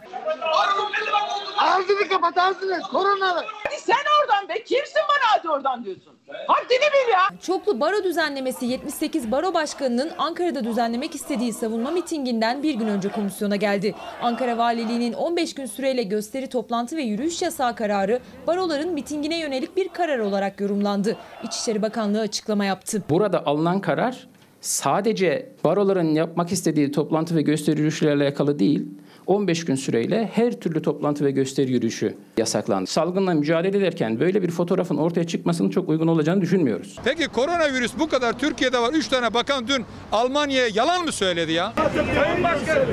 [1.58, 3.44] Ağzını kapat ağzını koronalı.
[3.78, 6.14] Sen oradan be kimsin bana hadi oradan diyorsun.
[6.48, 7.40] Haddini bil ya.
[7.42, 13.56] Çoklu baro düzenlemesi 78 baro başkanının Ankara'da düzenlemek istediği savunma mitinginden bir gün önce komisyona
[13.56, 13.96] geldi.
[14.22, 19.90] Ankara Valiliği'nin 15 gün süreyle gösteri, toplantı ve yürüyüş yasağı kararı baroların mitingine yönelik bir
[19.90, 21.18] karar olarak yorumlandı.
[21.44, 23.04] İçişleri Bakanlığı açıklama yaptı.
[23.10, 24.28] Burada alınan karar
[24.62, 28.86] sadece baroların yapmak istediği toplantı ve gösteri yürüyüşlerle alakalı değil,
[29.28, 32.90] 15 gün süreyle her türlü toplantı ve gösteri yürüyüşü yasaklandı.
[32.90, 36.96] Salgınla mücadele ederken böyle bir fotoğrafın ortaya çıkmasının çok uygun olacağını düşünmüyoruz.
[37.06, 38.94] Peki koronavirüs bu kadar Türkiye'de var.
[38.94, 41.74] 3 tane bakan dün Almanya'ya yalan mı söyledi ya?
[42.16, 42.88] Sayın Başkanım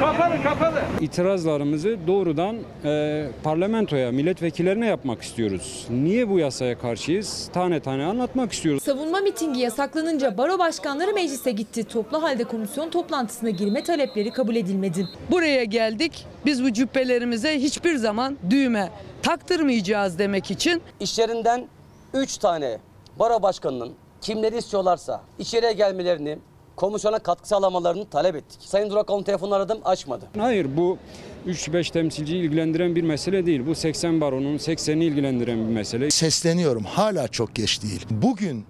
[0.00, 0.80] kapalı kapalı.
[1.00, 5.86] İtirazlarımızı doğrudan e, parlamentoya, milletvekillerine yapmak istiyoruz.
[5.90, 7.50] Niye bu yasaya karşıyız?
[7.52, 8.82] Tane tane anlatmak istiyoruz.
[8.82, 11.84] Savunma mitingi yasaklanınca baro başkanları meclise gitti.
[11.84, 15.08] Toplu halde komisyon toplantısına girme talepleri kabul edilmedi.
[15.30, 16.26] Buraya geldik.
[16.46, 18.90] Biz bu cübbelerimize hiçbir zaman düğme
[19.22, 20.82] taktırmayacağız demek için.
[21.00, 21.66] İşlerinden
[22.14, 22.78] 3 tane
[23.18, 26.38] baro başkanının kimleri istiyorlarsa içeriye gelmelerini,
[26.76, 28.60] komisyona katkı sağlamalarını talep ettik.
[28.62, 30.24] Sayın Durakoğlu'nun telefonunu aradım açmadı.
[30.38, 30.98] Hayır bu
[31.46, 33.66] 3-5 temsilciyi ilgilendiren bir mesele değil.
[33.66, 36.10] Bu 80 baronun 80'ini ilgilendiren bir mesele.
[36.10, 38.06] Sesleniyorum hala çok geç değil.
[38.10, 38.64] Bugün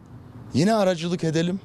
[0.55, 1.61] yine aracılık edelim.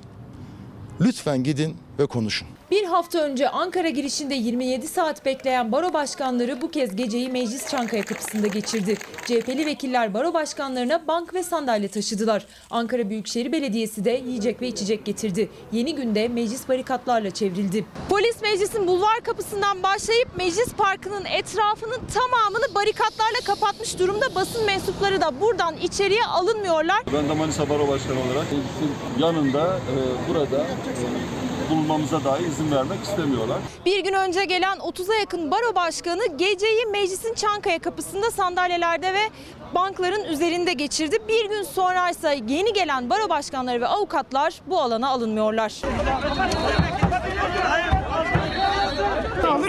[1.02, 2.48] Lütfen gidin ve konuşun.
[2.72, 8.04] Bir hafta önce Ankara girişinde 27 saat bekleyen baro başkanları bu kez geceyi Meclis Çankaya
[8.04, 8.98] kapısında geçirdi.
[9.26, 12.46] CHP'li vekiller baro başkanlarına bank ve sandalye taşıdılar.
[12.70, 15.50] Ankara Büyükşehir Belediyesi de yiyecek ve içecek getirdi.
[15.72, 17.86] Yeni günde meclis barikatlarla çevrildi.
[18.10, 24.36] Polis meclisin bulvar kapısından başlayıp meclis parkının etrafının tamamını barikatlarla kapatmış durumda.
[24.36, 27.04] Basın mensupları da buradan içeriye alınmıyorlar.
[27.14, 29.96] Ben de Manisa Baro Başkanı olarak meclisin yanında e,
[30.30, 33.58] burada e, bulunmamıza dahi izin vermek istemiyorlar.
[33.86, 39.30] Bir gün önce gelen 30'a yakın baro başkanı geceyi meclisin Çankaya kapısında sandalyelerde ve
[39.76, 41.18] bankların üzerinde geçirdi.
[41.28, 45.74] Bir gün sonra ise yeni gelen baro başkanları ve avukatlar bu alana alınmıyorlar.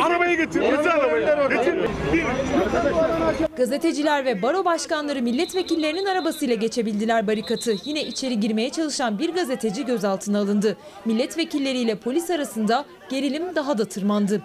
[0.03, 0.61] Arabayı getir.
[0.61, 1.49] Getir arabayı.
[1.49, 1.78] Getir.
[3.57, 7.75] Gazeteciler ve baro başkanları milletvekillerinin arabasıyla geçebildiler barikatı.
[7.85, 10.77] Yine içeri girmeye çalışan bir gazeteci gözaltına alındı.
[11.05, 14.43] Milletvekilleriyle polis arasında gerilim daha da tırmandı.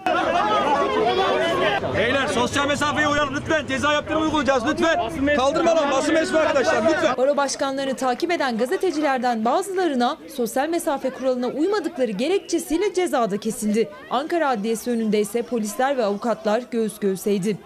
[1.96, 3.66] Beyler sosyal mesafeye uyalım lütfen.
[3.66, 5.10] Ceza yaptırımı uygulayacağız lütfen.
[5.36, 7.16] Kaldırma lan basın mensubu arkadaşlar lütfen.
[7.16, 13.88] Baro başkanlarını takip eden gazetecilerden bazılarına sosyal mesafe kuralına uymadıkları gerekçesiyle cezada kesildi.
[14.10, 17.58] Ankara Adliyesi önünde ise polisler ve avukatlar göğüs göğüseydi.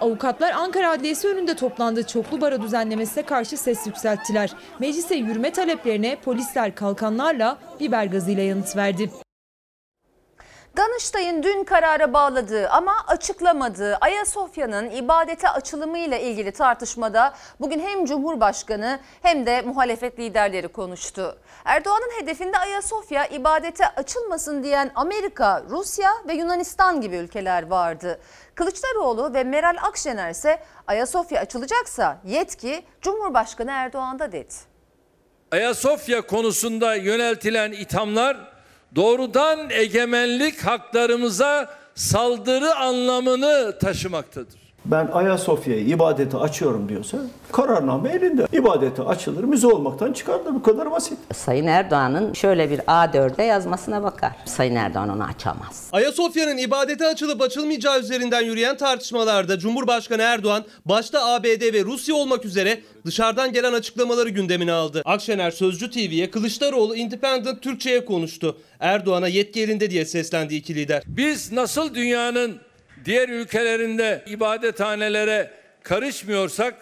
[0.00, 2.06] Avukatlar Ankara Adliyesi önünde toplandı.
[2.06, 4.50] Çoklu baro düzenlemesine karşı ses yükselttiler.
[4.80, 9.10] Meclise yürüme taleplerine polisler kalkanlarla biber gazıyla yanıt verdi.
[10.78, 19.46] Danıştay'ın dün karara bağladığı ama açıklamadığı Ayasofya'nın ibadete açılımıyla ilgili tartışmada bugün hem Cumhurbaşkanı hem
[19.46, 21.38] de muhalefet liderleri konuştu.
[21.64, 28.20] Erdoğan'ın hedefinde Ayasofya ibadete açılmasın diyen Amerika, Rusya ve Yunanistan gibi ülkeler vardı.
[28.54, 34.54] Kılıçdaroğlu ve Meral Akşener ise Ayasofya açılacaksa yetki Cumhurbaşkanı Erdoğan'da dedi.
[35.52, 38.57] Ayasofya konusunda yöneltilen ithamlar
[38.96, 44.67] doğrudan egemenlik haklarımıza saldırı anlamını taşımaktadır.
[44.90, 47.18] Ben Ayasofya'yı ibadete açıyorum diyorsa
[47.52, 48.46] kararname elinde.
[48.52, 50.54] İbadete açılır, müze olmaktan çıkardır.
[50.54, 51.18] Bu kadar basit.
[51.34, 54.32] Sayın Erdoğan'ın şöyle bir A4'e yazmasına bakar.
[54.44, 55.88] Sayın Erdoğan onu açamaz.
[55.92, 62.80] Ayasofya'nın ibadete açılıp açılmayacağı üzerinden yürüyen tartışmalarda Cumhurbaşkanı Erdoğan başta ABD ve Rusya olmak üzere
[63.06, 65.02] dışarıdan gelen açıklamaları gündemine aldı.
[65.04, 68.56] Akşener Sözcü TV'ye Kılıçdaroğlu Independent Türkçe'ye konuştu.
[68.80, 71.02] Erdoğan'a yetki elinde diye seslendi iki lider.
[71.06, 72.67] Biz nasıl dünyanın
[73.04, 75.50] diğer ülkelerinde ibadethanelere
[75.82, 76.74] karışmıyorsak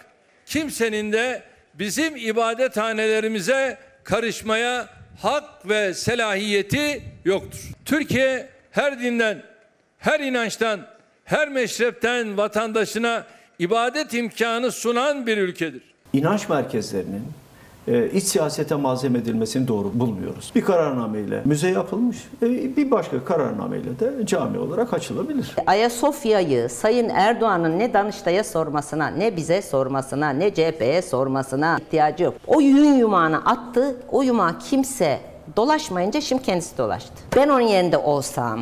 [0.45, 4.89] kimsenin de bizim ibadethanelerimize karışmaya
[5.21, 7.59] hak ve selahiyeti yoktur.
[7.85, 9.43] Türkiye her dinden,
[9.99, 10.87] her inançtan,
[11.25, 13.25] her meşrepten vatandaşına
[13.59, 15.81] ibadet imkanı sunan bir ülkedir.
[16.13, 17.23] İnanç merkezlerinin
[17.87, 20.51] e, iç siyasete malzeme edilmesini doğru bulmuyoruz.
[20.55, 25.55] Bir kararnameyle müze yapılmış, e, bir başka kararnameyle de cami olarak açılabilir.
[25.67, 32.33] Ayasofya'yı Sayın Erdoğan'ın ne Danıştay'a sormasına, ne bize sormasına, ne CHP'ye sormasına ihtiyacı yok.
[32.47, 35.19] O yün yumağını attı, o yumağı kimse
[35.57, 37.13] dolaşmayınca şimdi kendisi dolaştı.
[37.35, 38.59] Ben onun yerinde olsam,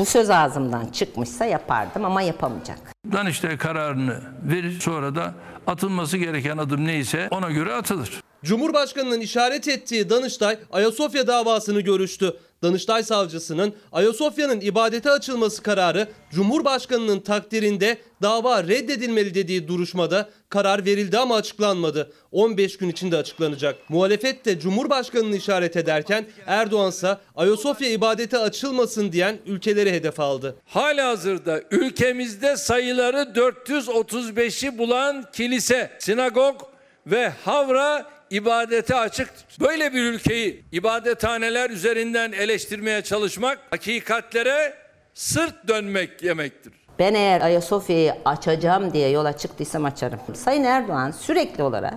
[0.00, 2.78] bu söz ağzımdan çıkmışsa yapardım ama yapamayacak.
[3.12, 5.34] Danıştay kararını verir sonra da
[5.66, 8.22] atılması gereken adım neyse ona göre atılır.
[8.44, 12.36] Cumhurbaşkanının işaret ettiği Danıştay Ayasofya davasını görüştü.
[12.62, 21.36] Danıştay savcısının Ayasofya'nın ibadete açılması kararı Cumhurbaşkanının takdirinde dava reddedilmeli dediği duruşmada karar verildi ama
[21.36, 22.12] açıklanmadı.
[22.32, 23.90] 15 gün içinde açıklanacak.
[23.90, 30.56] Muhalefet de Cumhurbaşkanını işaret ederken Erdoğan ise Ayasofya ibadete açılmasın diyen ülkeleri hedef aldı.
[30.66, 36.60] Halihazırda ülkemizde sayıları 435'i bulan kilise, sinagog
[37.06, 39.44] ve havra ibadete açıktır.
[39.60, 44.74] Böyle bir ülkeyi ibadethaneler üzerinden eleştirmeye çalışmak hakikatlere
[45.14, 46.72] sırt dönmek yemektir.
[46.98, 50.20] Ben eğer Ayasofya'yı açacağım diye yola çıktıysam açarım.
[50.34, 51.94] Sayın Erdoğan sürekli olarak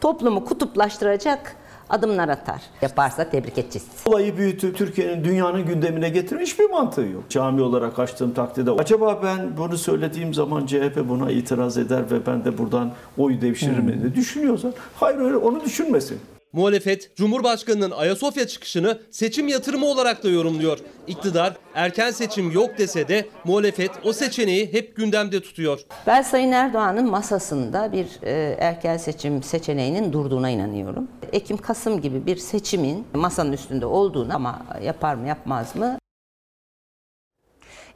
[0.00, 1.56] toplumu kutuplaştıracak
[1.90, 2.62] adımlar atar.
[2.82, 3.88] Yaparsa tebrik edeceğiz.
[4.06, 7.24] Olayı büyütüp Türkiye'nin dünyanın gündemine getirme hiçbir mantığı yok.
[7.28, 12.44] Cami olarak açtığım takdirde acaba ben bunu söylediğim zaman CHP buna itiraz eder ve ben
[12.44, 16.20] de buradan oy devşiririm mi diye düşünüyorsan hayır öyle onu düşünmesin.
[16.52, 20.78] Muhalefet, Cumhurbaşkanı'nın Ayasofya çıkışını seçim yatırımı olarak da yorumluyor.
[21.06, 25.80] İktidar erken seçim yok dese de muhalefet o seçeneği hep gündemde tutuyor.
[26.06, 31.08] Ben Sayın Erdoğan'ın masasında bir e, erken seçim seçeneğinin durduğuna inanıyorum.
[31.32, 35.98] Ekim-Kasım gibi bir seçimin masanın üstünde olduğunu ama yapar mı yapmaz mı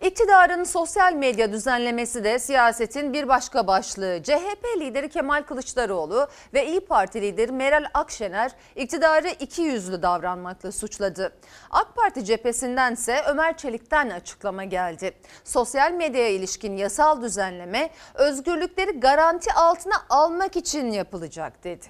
[0.04, 4.22] İktidarın sosyal medya düzenlemesi de siyasetin bir başka başlığı.
[4.22, 11.32] CHP lideri Kemal Kılıçdaroğlu ve İyi Parti lideri Meral Akşener iktidarı iki yüzlü davranmakla suçladı.
[11.70, 15.12] AK Parti cephesindense Ömer Çelik'ten açıklama geldi.
[15.44, 21.86] Sosyal medyaya ilişkin yasal düzenleme özgürlükleri garanti altına almak için yapılacak dedi.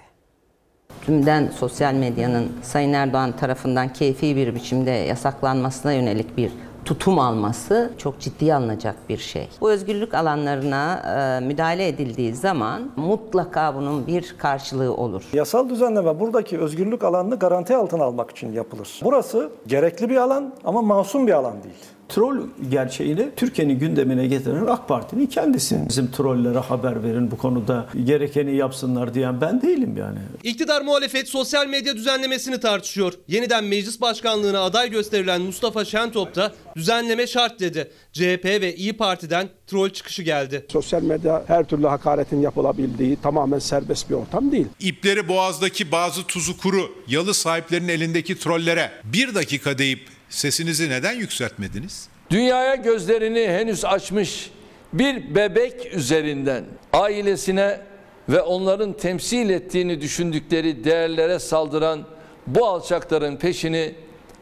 [1.05, 6.51] tümden sosyal medyanın Sayın Erdoğan tarafından keyfi bir biçimde yasaklanmasına yönelik bir
[6.85, 9.49] tutum alması çok ciddiye alınacak bir şey.
[9.61, 11.01] Bu özgürlük alanlarına
[11.41, 15.23] e, müdahale edildiği zaman mutlaka bunun bir karşılığı olur.
[15.33, 18.99] Yasal düzenleme buradaki özgürlük alanını garanti altına almak için yapılır.
[19.03, 21.75] Burası gerekli bir alan ama masum bir alan değil.
[22.09, 25.79] Troll gerçeğini Türkiye'nin gündemine getiren AK Parti'nin kendisi.
[25.89, 30.19] Bizim trollere haber verin bu konuda gerekeni yapsınlar diyen ben değilim yani.
[30.43, 33.13] İktidar muhalefet sosyal medya düzenlemesini tartışıyor.
[33.27, 37.91] Yeniden meclis başkanlığına aday gösterilen Mustafa Şentop da düzenleme şart dedi.
[38.13, 40.65] CHP ve İyi Parti'den troll çıkışı geldi.
[40.71, 44.67] Sosyal medya her türlü hakaretin yapılabildiği tamamen serbest bir ortam değil.
[44.79, 52.07] İpleri boğazdaki bazı tuzu kuru yalı sahiplerinin elindeki trollere bir dakika deyip sesinizi neden yükseltmediniz?
[52.29, 54.51] Dünyaya gözlerini henüz açmış
[54.93, 57.81] bir bebek üzerinden ailesine
[58.29, 62.03] ve onların temsil ettiğini düşündükleri değerlere saldıran
[62.47, 63.95] bu alçakların peşini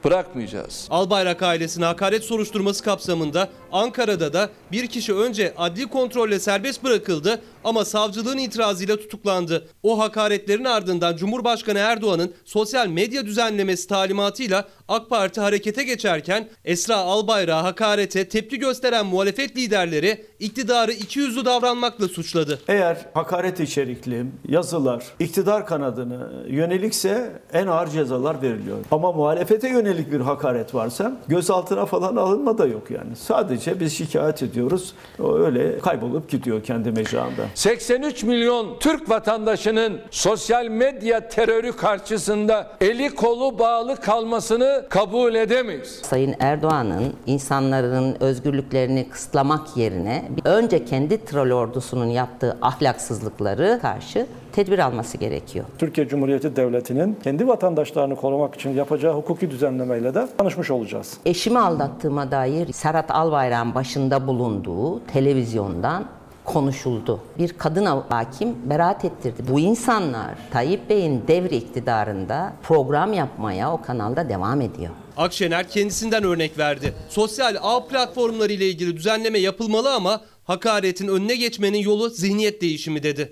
[0.03, 0.87] bırakmayacağız.
[0.89, 7.85] Albayrak ailesine hakaret soruşturması kapsamında Ankara'da da bir kişi önce adli kontrolle serbest bırakıldı ama
[7.85, 9.67] savcılığın itirazıyla tutuklandı.
[9.83, 17.63] O hakaretlerin ardından Cumhurbaşkanı Erdoğan'ın sosyal medya düzenlemesi talimatıyla AK Parti harekete geçerken Esra Albayrak'a
[17.63, 22.59] hakarete tepki gösteren muhalefet liderleri iktidarı ikiyüzlü davranmakla suçladı.
[22.67, 28.77] Eğer hakaret içerikli yazılar iktidar kanadını yönelikse en ağır cezalar veriliyor.
[28.91, 33.15] Ama muhalefete yönelik bir hakaret varsa gözaltına falan alınma da yok yani.
[33.15, 34.93] Sadece Sadece biz şikayet ediyoruz.
[35.19, 37.41] O öyle kaybolup gidiyor kendi mecrağında.
[37.55, 46.01] 83 milyon Türk vatandaşının sosyal medya terörü karşısında eli kolu bağlı kalmasını kabul edemeyiz.
[46.03, 55.17] Sayın Erdoğan'ın insanların özgürlüklerini kısıtlamak yerine önce kendi troll ordusunun yaptığı ahlaksızlıkları karşı tedbir alması
[55.17, 55.65] gerekiyor.
[55.77, 61.17] Türkiye Cumhuriyeti Devleti'nin kendi vatandaşlarını korumak için yapacağı hukuki düzenlemeyle de tanışmış olacağız.
[61.25, 66.05] Eşimi aldattığıma dair Serhat Albayrak'ın başında bulunduğu televizyondan
[66.45, 67.19] konuşuldu.
[67.37, 69.43] Bir kadın hakim beraat ettirdi.
[69.49, 74.91] Bu insanlar Tayyip Bey'in devri iktidarında program yapmaya o kanalda devam ediyor.
[75.17, 76.93] Akşener kendisinden örnek verdi.
[77.09, 83.31] Sosyal ağ platformları ile ilgili düzenleme yapılmalı ama hakaretin önüne geçmenin yolu zihniyet değişimi dedi.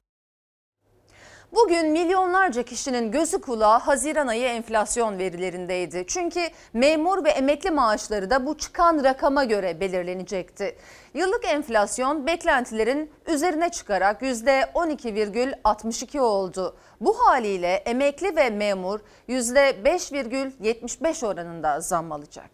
[1.53, 6.05] Bugün milyonlarca kişinin gözü kulağı Haziran ayı enflasyon verilerindeydi.
[6.07, 6.39] Çünkü
[6.73, 10.77] memur ve emekli maaşları da bu çıkan rakama göre belirlenecekti.
[11.13, 16.75] Yıllık enflasyon beklentilerin üzerine çıkarak %12,62 oldu.
[17.01, 18.99] Bu haliyle emekli ve memur
[19.29, 22.49] %5,75 oranında zam alacak.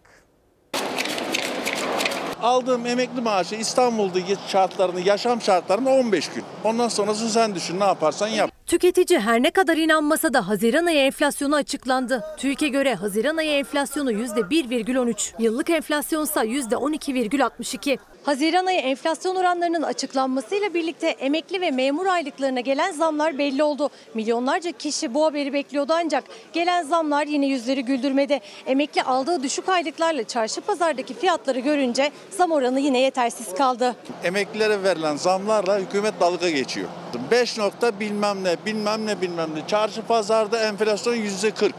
[2.41, 6.43] Aldığım emekli maaşı İstanbul'daki şartlarını, yaşam şartlarını 15 gün.
[6.63, 8.56] Ondan sonrası sen düşün ne yaparsan yap.
[8.67, 12.23] Tüketici her ne kadar inanmasa da Haziran ayı enflasyonu açıklandı.
[12.37, 17.97] TÜİK'e göre Haziran ayı enflasyonu %1,13, yıllık enflasyonsa %12,62.
[18.27, 23.89] Haziran ayı enflasyon oranlarının açıklanmasıyla birlikte emekli ve memur aylıklarına gelen zamlar belli oldu.
[24.13, 26.23] Milyonlarca kişi bu haberi bekliyordu ancak
[26.53, 28.39] gelen zamlar yine yüzleri güldürmedi.
[28.65, 33.95] Emekli aldığı düşük aylıklarla çarşı pazardaki fiyatları görünce zam oranı yine yetersiz kaldı.
[34.23, 36.89] Emeklilere verilen zamlarla hükümet dalga geçiyor.
[37.31, 39.67] 5 nokta bilmem ne, bilmem ne, bilmem ne.
[39.67, 41.75] Çarşı pazarda enflasyon yüzde 40.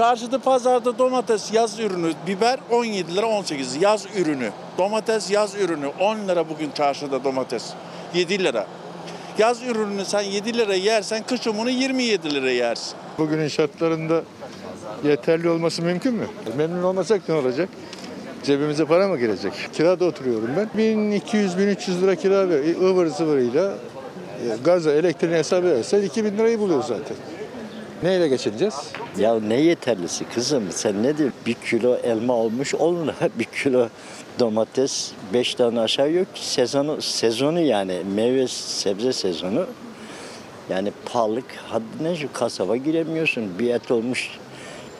[0.00, 4.50] Çarşıda pazarda domates yaz ürünü, biber 17 lira 18 yaz ürünü.
[4.78, 7.72] Domates yaz ürünü 10 lira bugün çarşıda domates
[8.14, 8.66] 7 lira.
[9.38, 12.94] Yaz ürününü sen 7 lira yersen kışın bunu 27 lira yersin.
[13.18, 14.22] Bugünün şartlarında
[15.04, 16.26] yeterli olması mümkün mü?
[16.56, 17.68] Memnun olmasak ne olacak?
[18.42, 19.52] Cebimize para mı girecek?
[19.72, 20.68] Kirada oturuyorum ben.
[20.82, 22.60] 1200-1300 lira kira ver.
[22.74, 27.16] ıvır zıvırıyla e, gaza, elektriğini hesap edersen 2000 lirayı buluyor zaten.
[28.02, 28.74] Neyle geçineceğiz?
[29.18, 31.40] Ya ne yeterlisi kızım sen ne diyorsun?
[31.46, 33.14] Bir kilo elma olmuş 10 lira.
[33.38, 33.88] Bir kilo
[34.38, 36.46] domates 5 tane aşağı yok ki.
[36.46, 39.66] Sezonu, sezonu yani meyve sebze sezonu.
[40.70, 43.58] Yani pahalılık haddine şu kasaba giremiyorsun.
[43.58, 44.30] Bir et olmuş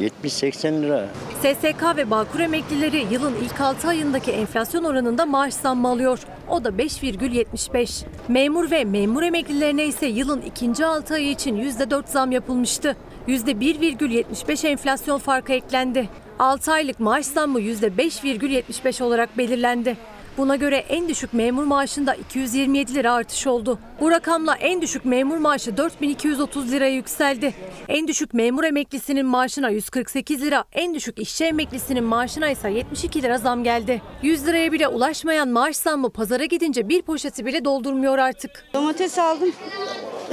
[0.01, 1.07] 70-80 lira.
[1.42, 6.18] SSK ve Bağkur emeklileri yılın ilk 6 ayındaki enflasyon oranında maaş zammı alıyor.
[6.48, 8.05] O da 5,75.
[8.28, 12.96] Memur ve memur emeklilerine ise yılın ikinci 6 ayı için %4 zam yapılmıştı.
[13.28, 16.09] %1,75 enflasyon farkı eklendi.
[16.38, 19.96] 6 aylık maaş zammı %5,75 olarak belirlendi.
[20.39, 23.78] Buna göre en düşük memur maaşında 227 lira artış oldu.
[24.01, 27.55] Bu rakamla en düşük memur maaşı 4230 liraya yükseldi.
[27.89, 33.39] En düşük memur emeklisinin maaşına 148 lira, en düşük işçi emeklisinin maaşına ise 72 lira
[33.39, 34.03] zam geldi.
[34.22, 38.64] 100 liraya bile ulaşmayan maaş zammı pazara gidince bir poşeti bile doldurmuyor artık.
[38.74, 39.53] Domates aldım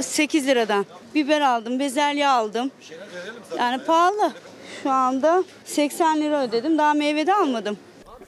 [0.00, 0.86] 8 liradan.
[1.14, 2.70] Biber aldım, bezelye aldım.
[3.58, 4.32] Yani pahalı.
[4.82, 6.78] Şu anda 80 lira ödedim.
[6.78, 7.78] Daha meyve de almadım.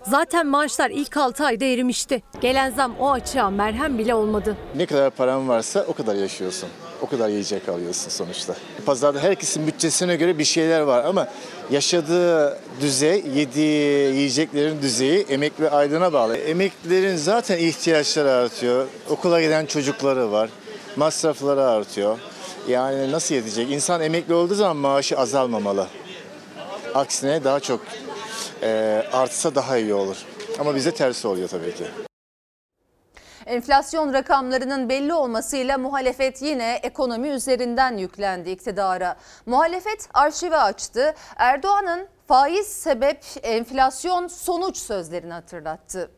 [0.03, 2.23] Zaten maaşlar ilk 6 ayda erimişti.
[2.41, 4.57] Gelen zam o açığa merhem bile olmadı.
[4.77, 6.69] Ne kadar paran varsa o kadar yaşıyorsun.
[7.03, 8.55] O kadar yiyecek alıyorsun sonuçta.
[8.87, 11.29] Pazarda herkesin bütçesine göre bir şeyler var ama
[11.71, 16.37] yaşadığı düzey, yediği yiyeceklerin düzeyi emekli aydına bağlı.
[16.37, 18.87] Emeklilerin zaten ihtiyaçları artıyor.
[19.11, 20.51] Okula giden çocukları var.
[20.97, 22.19] Masrafları artıyor.
[22.69, 23.71] Yani nasıl yetecek?
[23.71, 25.87] İnsan emekli olduğu zaman maaşı azalmamalı.
[26.95, 27.81] Aksine daha çok
[28.63, 30.17] e, artsa daha iyi olur.
[30.59, 31.85] Ama bize tersi oluyor tabii ki.
[33.47, 39.17] Enflasyon rakamlarının belli olmasıyla muhalefet yine ekonomi üzerinden yüklendi iktidara.
[39.47, 41.15] Muhalefet arşivi açtı.
[41.37, 46.11] Erdoğan'ın faiz sebep enflasyon sonuç sözlerini hatırlattı.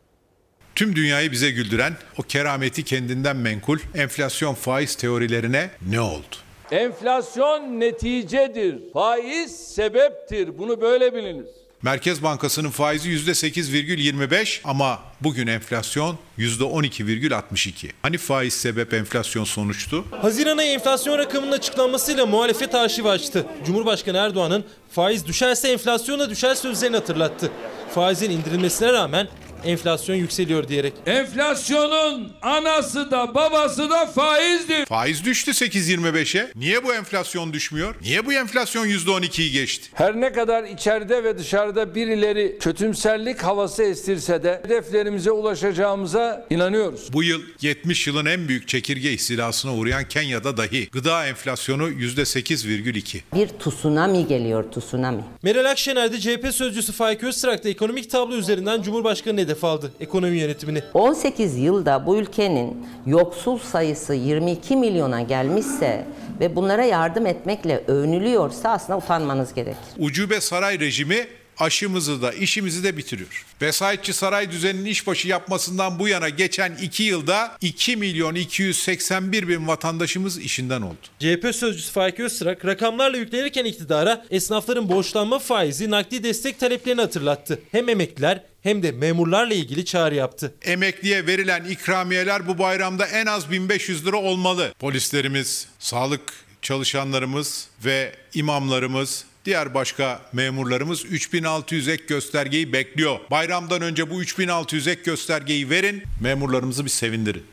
[0.74, 6.36] Tüm dünyayı bize güldüren o kerameti kendinden menkul enflasyon faiz teorilerine ne oldu?
[6.70, 10.58] Enflasyon neticedir, faiz sebeptir.
[10.58, 11.61] Bunu böyle biliniz.
[11.82, 17.90] Merkez Bankası'nın faizi %8,25 ama bugün enflasyon %12,62.
[18.02, 20.04] Hani faiz sebep enflasyon sonuçtu?
[20.22, 23.46] Haziran ayı enflasyon rakamının açıklanmasıyla muhalefet arşivi açtı.
[23.66, 27.50] Cumhurbaşkanı Erdoğan'ın faiz düşerse enflasyona düşer sözlerini hatırlattı.
[27.94, 29.28] Faizin indirilmesine rağmen
[29.64, 30.92] enflasyon yükseliyor diyerek.
[31.06, 34.86] Enflasyonun anası da babası da faizdir.
[34.86, 36.52] Faiz düştü 8.25'e.
[36.56, 37.94] Niye bu enflasyon düşmüyor?
[38.02, 39.88] Niye bu enflasyon %12'yi geçti?
[39.94, 47.12] Her ne kadar içeride ve dışarıda birileri kötümserlik havası estirse de hedeflerimize ulaşacağımıza inanıyoruz.
[47.12, 53.20] Bu yıl 70 yılın en büyük çekirge istilasına uğrayan Kenya'da dahi gıda enflasyonu %8,2.
[53.34, 55.24] Bir tsunami geliyor tsunami.
[55.42, 60.38] Meral Akşener de CHP sözcüsü Faik Öztrak da ekonomik tablo üzerinden Cumhurbaşkanı hedef aldı ekonomi
[60.38, 60.82] yönetimini.
[60.94, 66.06] 18 yılda bu ülkenin yoksul sayısı 22 milyona gelmişse
[66.40, 69.78] ve bunlara yardım etmekle övünülüyorsa aslında utanmanız gerekir.
[69.98, 71.26] Ucube saray rejimi
[71.58, 73.46] aşımızı da işimizi de bitiriyor.
[73.62, 80.38] Vesayetçi saray düzeninin işbaşı yapmasından bu yana geçen 2 yılda 2 milyon 281 bin vatandaşımız
[80.38, 80.96] işinden oldu.
[81.18, 87.58] CHP sözcüsü Faik Öztrak rakamlarla yüklenirken iktidara esnafların borçlanma faizi nakdi destek taleplerini hatırlattı.
[87.72, 90.54] Hem emekliler hem de memurlarla ilgili çağrı yaptı.
[90.62, 94.74] Emekliye verilen ikramiyeler bu bayramda en az 1500 lira olmalı.
[94.78, 96.32] Polislerimiz, sağlık
[96.62, 103.18] çalışanlarımız ve imamlarımız Diğer başka memurlarımız 3600 ek göstergeyi bekliyor.
[103.30, 107.44] Bayramdan önce bu 3600 ek göstergeyi verin, memurlarımızı bir sevindirin.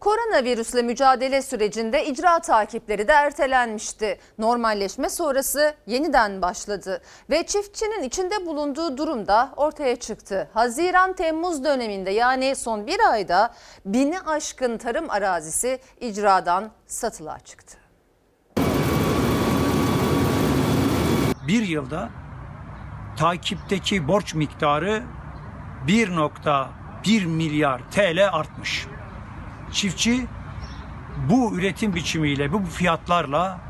[0.00, 4.18] Koronavirüsle mücadele sürecinde icra takipleri de ertelenmişti.
[4.38, 10.50] Normalleşme sonrası yeniden başladı ve çiftçinin içinde bulunduğu durum da ortaya çıktı.
[10.54, 17.78] Haziran-Temmuz döneminde yani son bir ayda bini aşkın tarım arazisi icradan satılığa çıktı.
[21.46, 22.08] bir yılda
[23.16, 25.02] takipteki borç miktarı
[25.86, 28.86] 1.1 milyar TL artmış.
[29.76, 30.20] Çiftçi
[31.30, 33.60] bu üretim biçimiyle, bu fiyatlarla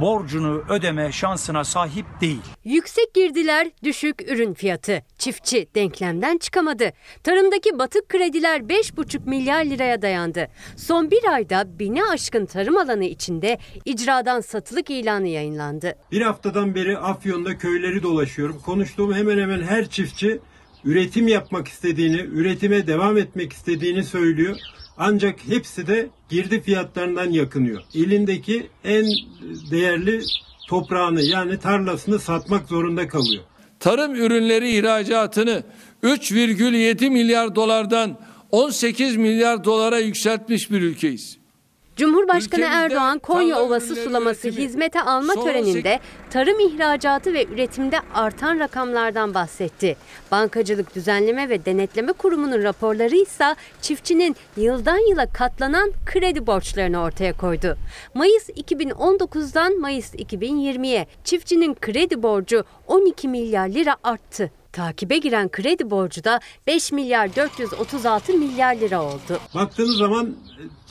[0.00, 2.40] borcunu ödeme şansına sahip değil.
[2.64, 5.02] Yüksek girdiler, düşük ürün fiyatı.
[5.18, 6.92] Çiftçi denklemden çıkamadı.
[7.22, 10.48] Tarımdaki batık krediler 5,5 milyar liraya dayandı.
[10.76, 15.94] Son bir ayda bini aşkın tarım alanı içinde icradan satılık ilanı yayınlandı.
[16.12, 18.58] Bir haftadan beri Afyon'da köyleri dolaşıyorum.
[18.58, 20.40] Konuştuğum hemen hemen her çiftçi
[20.84, 24.56] üretim yapmak istediğini, üretime devam etmek istediğini söylüyor.
[24.98, 27.82] Ancak hepsi de girdi fiyatlarından yakınıyor.
[27.94, 29.04] Elindeki en
[29.70, 30.22] değerli
[30.68, 33.42] toprağını yani tarlasını satmak zorunda kalıyor.
[33.80, 35.62] Tarım ürünleri ihracatını
[36.02, 38.18] 3,7 milyar dolardan
[38.52, 41.38] 18 milyar dolara yükseltmiş bir ülkeyiz.
[41.96, 48.58] Cumhurbaşkanı Ülkemizde Erdoğan Konya Ovası sulaması üretimi hizmete alma töreninde tarım ihracatı ve üretimde artan
[48.58, 49.96] rakamlardan bahsetti.
[50.30, 57.76] Bankacılık Düzenleme ve Denetleme Kurumu'nun raporları ise çiftçinin yıldan yıla katlanan kredi borçlarını ortaya koydu.
[58.14, 64.50] Mayıs 2019'dan Mayıs 2020'ye çiftçinin kredi borcu 12 milyar lira arttı.
[64.76, 69.40] Takibe giren kredi borcu da 5 milyar 436 milyar lira oldu.
[69.54, 70.36] Baktığınız zaman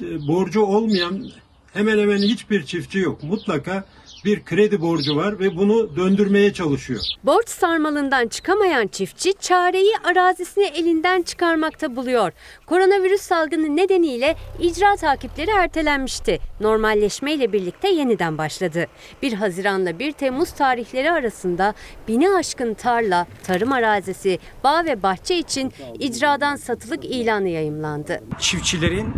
[0.01, 1.29] e, borcu olmayan
[1.73, 3.23] hemen hemen hiçbir çiftçi yok.
[3.23, 3.85] Mutlaka
[4.25, 6.99] bir kredi borcu var ve bunu döndürmeye çalışıyor.
[7.23, 12.31] Borç sarmalından çıkamayan çiftçi çareyi arazisini elinden çıkarmakta buluyor.
[12.65, 16.39] Koronavirüs salgını nedeniyle icra takipleri ertelenmişti.
[16.59, 18.87] Normalleşmeyle birlikte yeniden başladı.
[19.21, 21.73] 1 Haziran'la 1 Temmuz tarihleri arasında
[22.07, 28.23] bini aşkın tarla, tarım arazisi, bağ ve bahçe için icradan satılık ilanı yayımlandı.
[28.39, 29.13] Çiftçilerin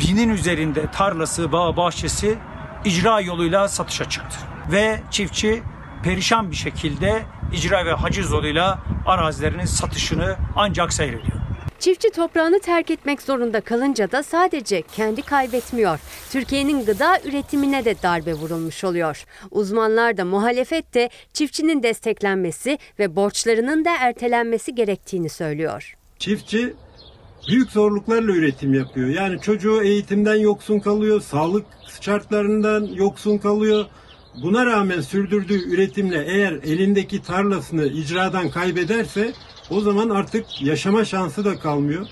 [0.00, 2.38] binin üzerinde tarlası, bağ, bahçesi
[2.84, 4.38] icra yoluyla satışa çıktı.
[4.72, 5.62] Ve çiftçi
[6.04, 7.22] perişan bir şekilde
[7.52, 11.42] icra ve haciz yoluyla arazilerinin satışını ancak seyrediyor.
[11.78, 15.98] Çiftçi toprağını terk etmek zorunda kalınca da sadece kendi kaybetmiyor.
[16.30, 19.24] Türkiye'nin gıda üretimine de darbe vurulmuş oluyor.
[19.50, 25.94] Uzmanlar da muhalefet de çiftçinin desteklenmesi ve borçlarının da ertelenmesi gerektiğini söylüyor.
[26.18, 26.74] Çiftçi
[27.48, 29.08] büyük zorluklarla üretim yapıyor.
[29.08, 31.66] Yani çocuğu eğitimden yoksun kalıyor, sağlık
[32.00, 33.86] şartlarından yoksun kalıyor.
[34.42, 39.32] Buna rağmen sürdürdüğü üretimle eğer elindeki tarlasını icradan kaybederse
[39.70, 42.06] o zaman artık yaşama şansı da kalmıyor.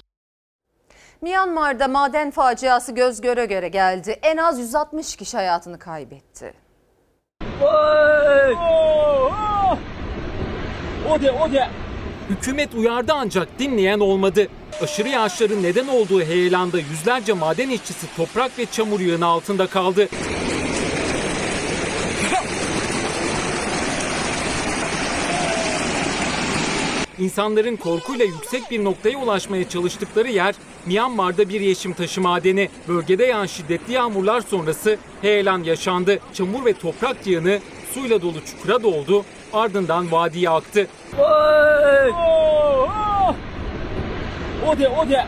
[1.23, 4.19] Myanmar'da maden faciası göz göre göre geldi.
[4.23, 6.55] En az 160 kişi hayatını kaybetti.
[11.11, 11.69] O de o de.
[12.29, 14.49] Hükümet uyardı ancak dinleyen olmadı.
[14.83, 20.09] Aşırı yağışların neden olduğu heyelanda yüzlerce maden işçisi toprak ve çamur yığını altında kaldı.
[27.19, 30.55] İnsanların korkuyla yüksek bir noktaya ulaşmaya çalıştıkları yer
[30.87, 32.69] Myanmar'da bir yeşim taşı madeni.
[32.89, 36.19] Bölgede yağan şiddetli yağmurlar sonrası heyelan yaşandı.
[36.35, 37.59] Çamur ve toprak yığını
[37.95, 40.87] suyla dolu çukura doldu ardından vadiye aktı.
[44.71, 45.27] O de o de.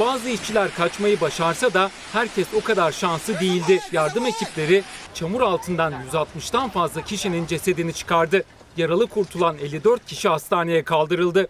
[0.00, 3.80] Bazı işçiler kaçmayı başarsa da herkes o kadar şanslı değildi.
[3.92, 4.82] Yardım ekipleri
[5.14, 8.44] çamur altından 160'tan fazla kişinin cesedini çıkardı.
[8.76, 11.48] Yaralı kurtulan 54 kişi hastaneye kaldırıldı.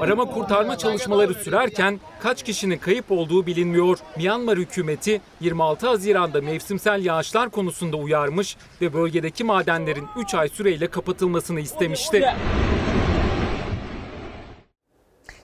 [0.00, 3.98] Arama kurtarma çalışmaları sürerken kaç kişinin kayıp olduğu bilinmiyor.
[4.16, 11.60] Myanmar hükümeti 26 Haziran'da mevsimsel yağışlar konusunda uyarmış ve bölgedeki madenlerin 3 ay süreyle kapatılmasını
[11.60, 12.24] istemişti.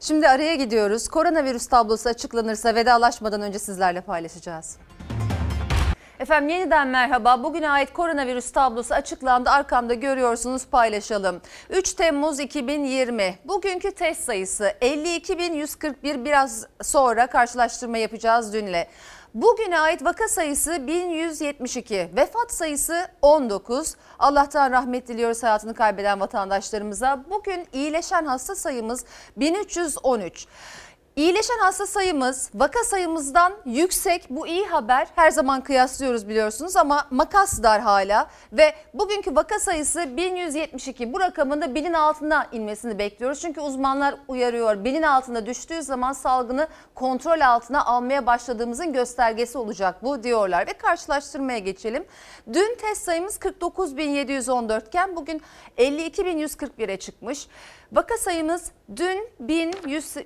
[0.00, 1.08] Şimdi araya gidiyoruz.
[1.08, 4.76] Koronavirüs tablosu açıklanırsa vedalaşmadan önce sizlerle paylaşacağız.
[6.24, 7.42] Efendim yeniden merhaba.
[7.42, 9.50] Bugüne ait koronavirüs tablosu açıklandı.
[9.50, 11.40] Arkamda görüyorsunuz paylaşalım.
[11.70, 13.38] 3 Temmuz 2020.
[13.44, 18.88] Bugünkü test sayısı 52.141 biraz sonra karşılaştırma yapacağız dünle.
[19.34, 23.96] Bugüne ait vaka sayısı 1172, vefat sayısı 19.
[24.18, 27.24] Allah'tan rahmet diliyoruz hayatını kaybeden vatandaşlarımıza.
[27.30, 29.04] Bugün iyileşen hasta sayımız
[29.36, 30.46] 1313.
[31.16, 34.26] İyileşen hasta sayımız vaka sayımızdan yüksek.
[34.30, 35.06] Bu iyi haber.
[35.14, 38.30] Her zaman kıyaslıyoruz biliyorsunuz ama makas dar hala.
[38.52, 41.12] Ve bugünkü vaka sayısı 1172.
[41.12, 43.40] Bu rakamın da binin altına inmesini bekliyoruz.
[43.40, 44.84] Çünkü uzmanlar uyarıyor.
[44.84, 50.66] Binin altına düştüğü zaman salgını kontrol altına almaya başladığımızın göstergesi olacak bu diyorlar.
[50.66, 52.04] Ve karşılaştırmaya geçelim.
[52.52, 55.42] Dün test sayımız 49.714 iken bugün
[55.78, 57.48] 52.141'e çıkmış.
[57.92, 60.16] Vaka sayımız dün 1100,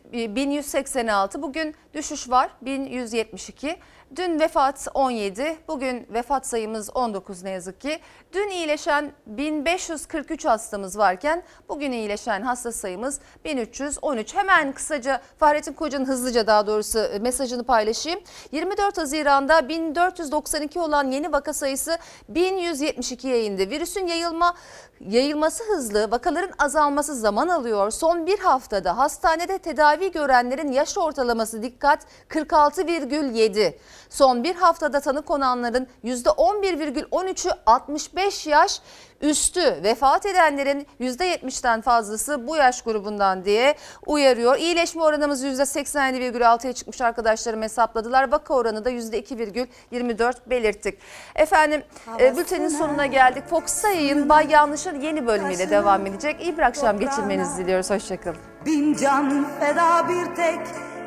[0.78, 3.76] 1186, bugün düşüş var 1172.
[4.16, 7.98] Dün vefat 17, bugün vefat sayımız 19 ne yazık ki.
[8.32, 14.34] Dün iyileşen 1543 hastamız varken bugün iyileşen hasta sayımız 1313.
[14.34, 18.20] Hemen kısaca Fahrettin Koca'nın hızlıca daha doğrusu mesajını paylaşayım.
[18.52, 21.98] 24 Haziran'da 1492 olan yeni vaka sayısı
[22.32, 23.70] 1172'ye indi.
[23.70, 24.54] Virüsün yayılma
[25.00, 27.90] yayılması hızlı, vakaların azalması zaman alıyor.
[27.90, 33.74] Son bir haftada hastanede tedavi görenlerin yaş ortalaması dikkat 46,7.
[34.10, 38.80] Son bir haftada tanı konanların %11,13'ü 65 yaş
[39.20, 43.74] üstü vefat edenlerin %70'ten fazlası bu yaş grubundan diye
[44.06, 44.56] uyarıyor.
[44.56, 48.32] İyileşme oranımız %87,6'ya çıkmış arkadaşlarım hesapladılar.
[48.32, 50.98] Vaka oranı da %2,24 belirttik.
[51.34, 51.82] Efendim
[52.20, 53.44] e, bültenin sonuna geldik.
[53.50, 56.40] Fox'ta yayın Bay Yanlış'ın yeni bölümüyle devam edecek.
[56.40, 57.90] İyi bir akşam geçirmenizi diliyoruz.
[57.90, 58.38] Hoşçakalın.
[58.66, 60.60] Bin can feda bir tek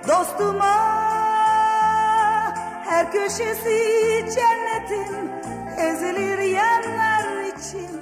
[0.08, 1.41] dostuma
[2.92, 5.32] Her köşesi cennetin
[5.78, 8.01] ezilir yerler için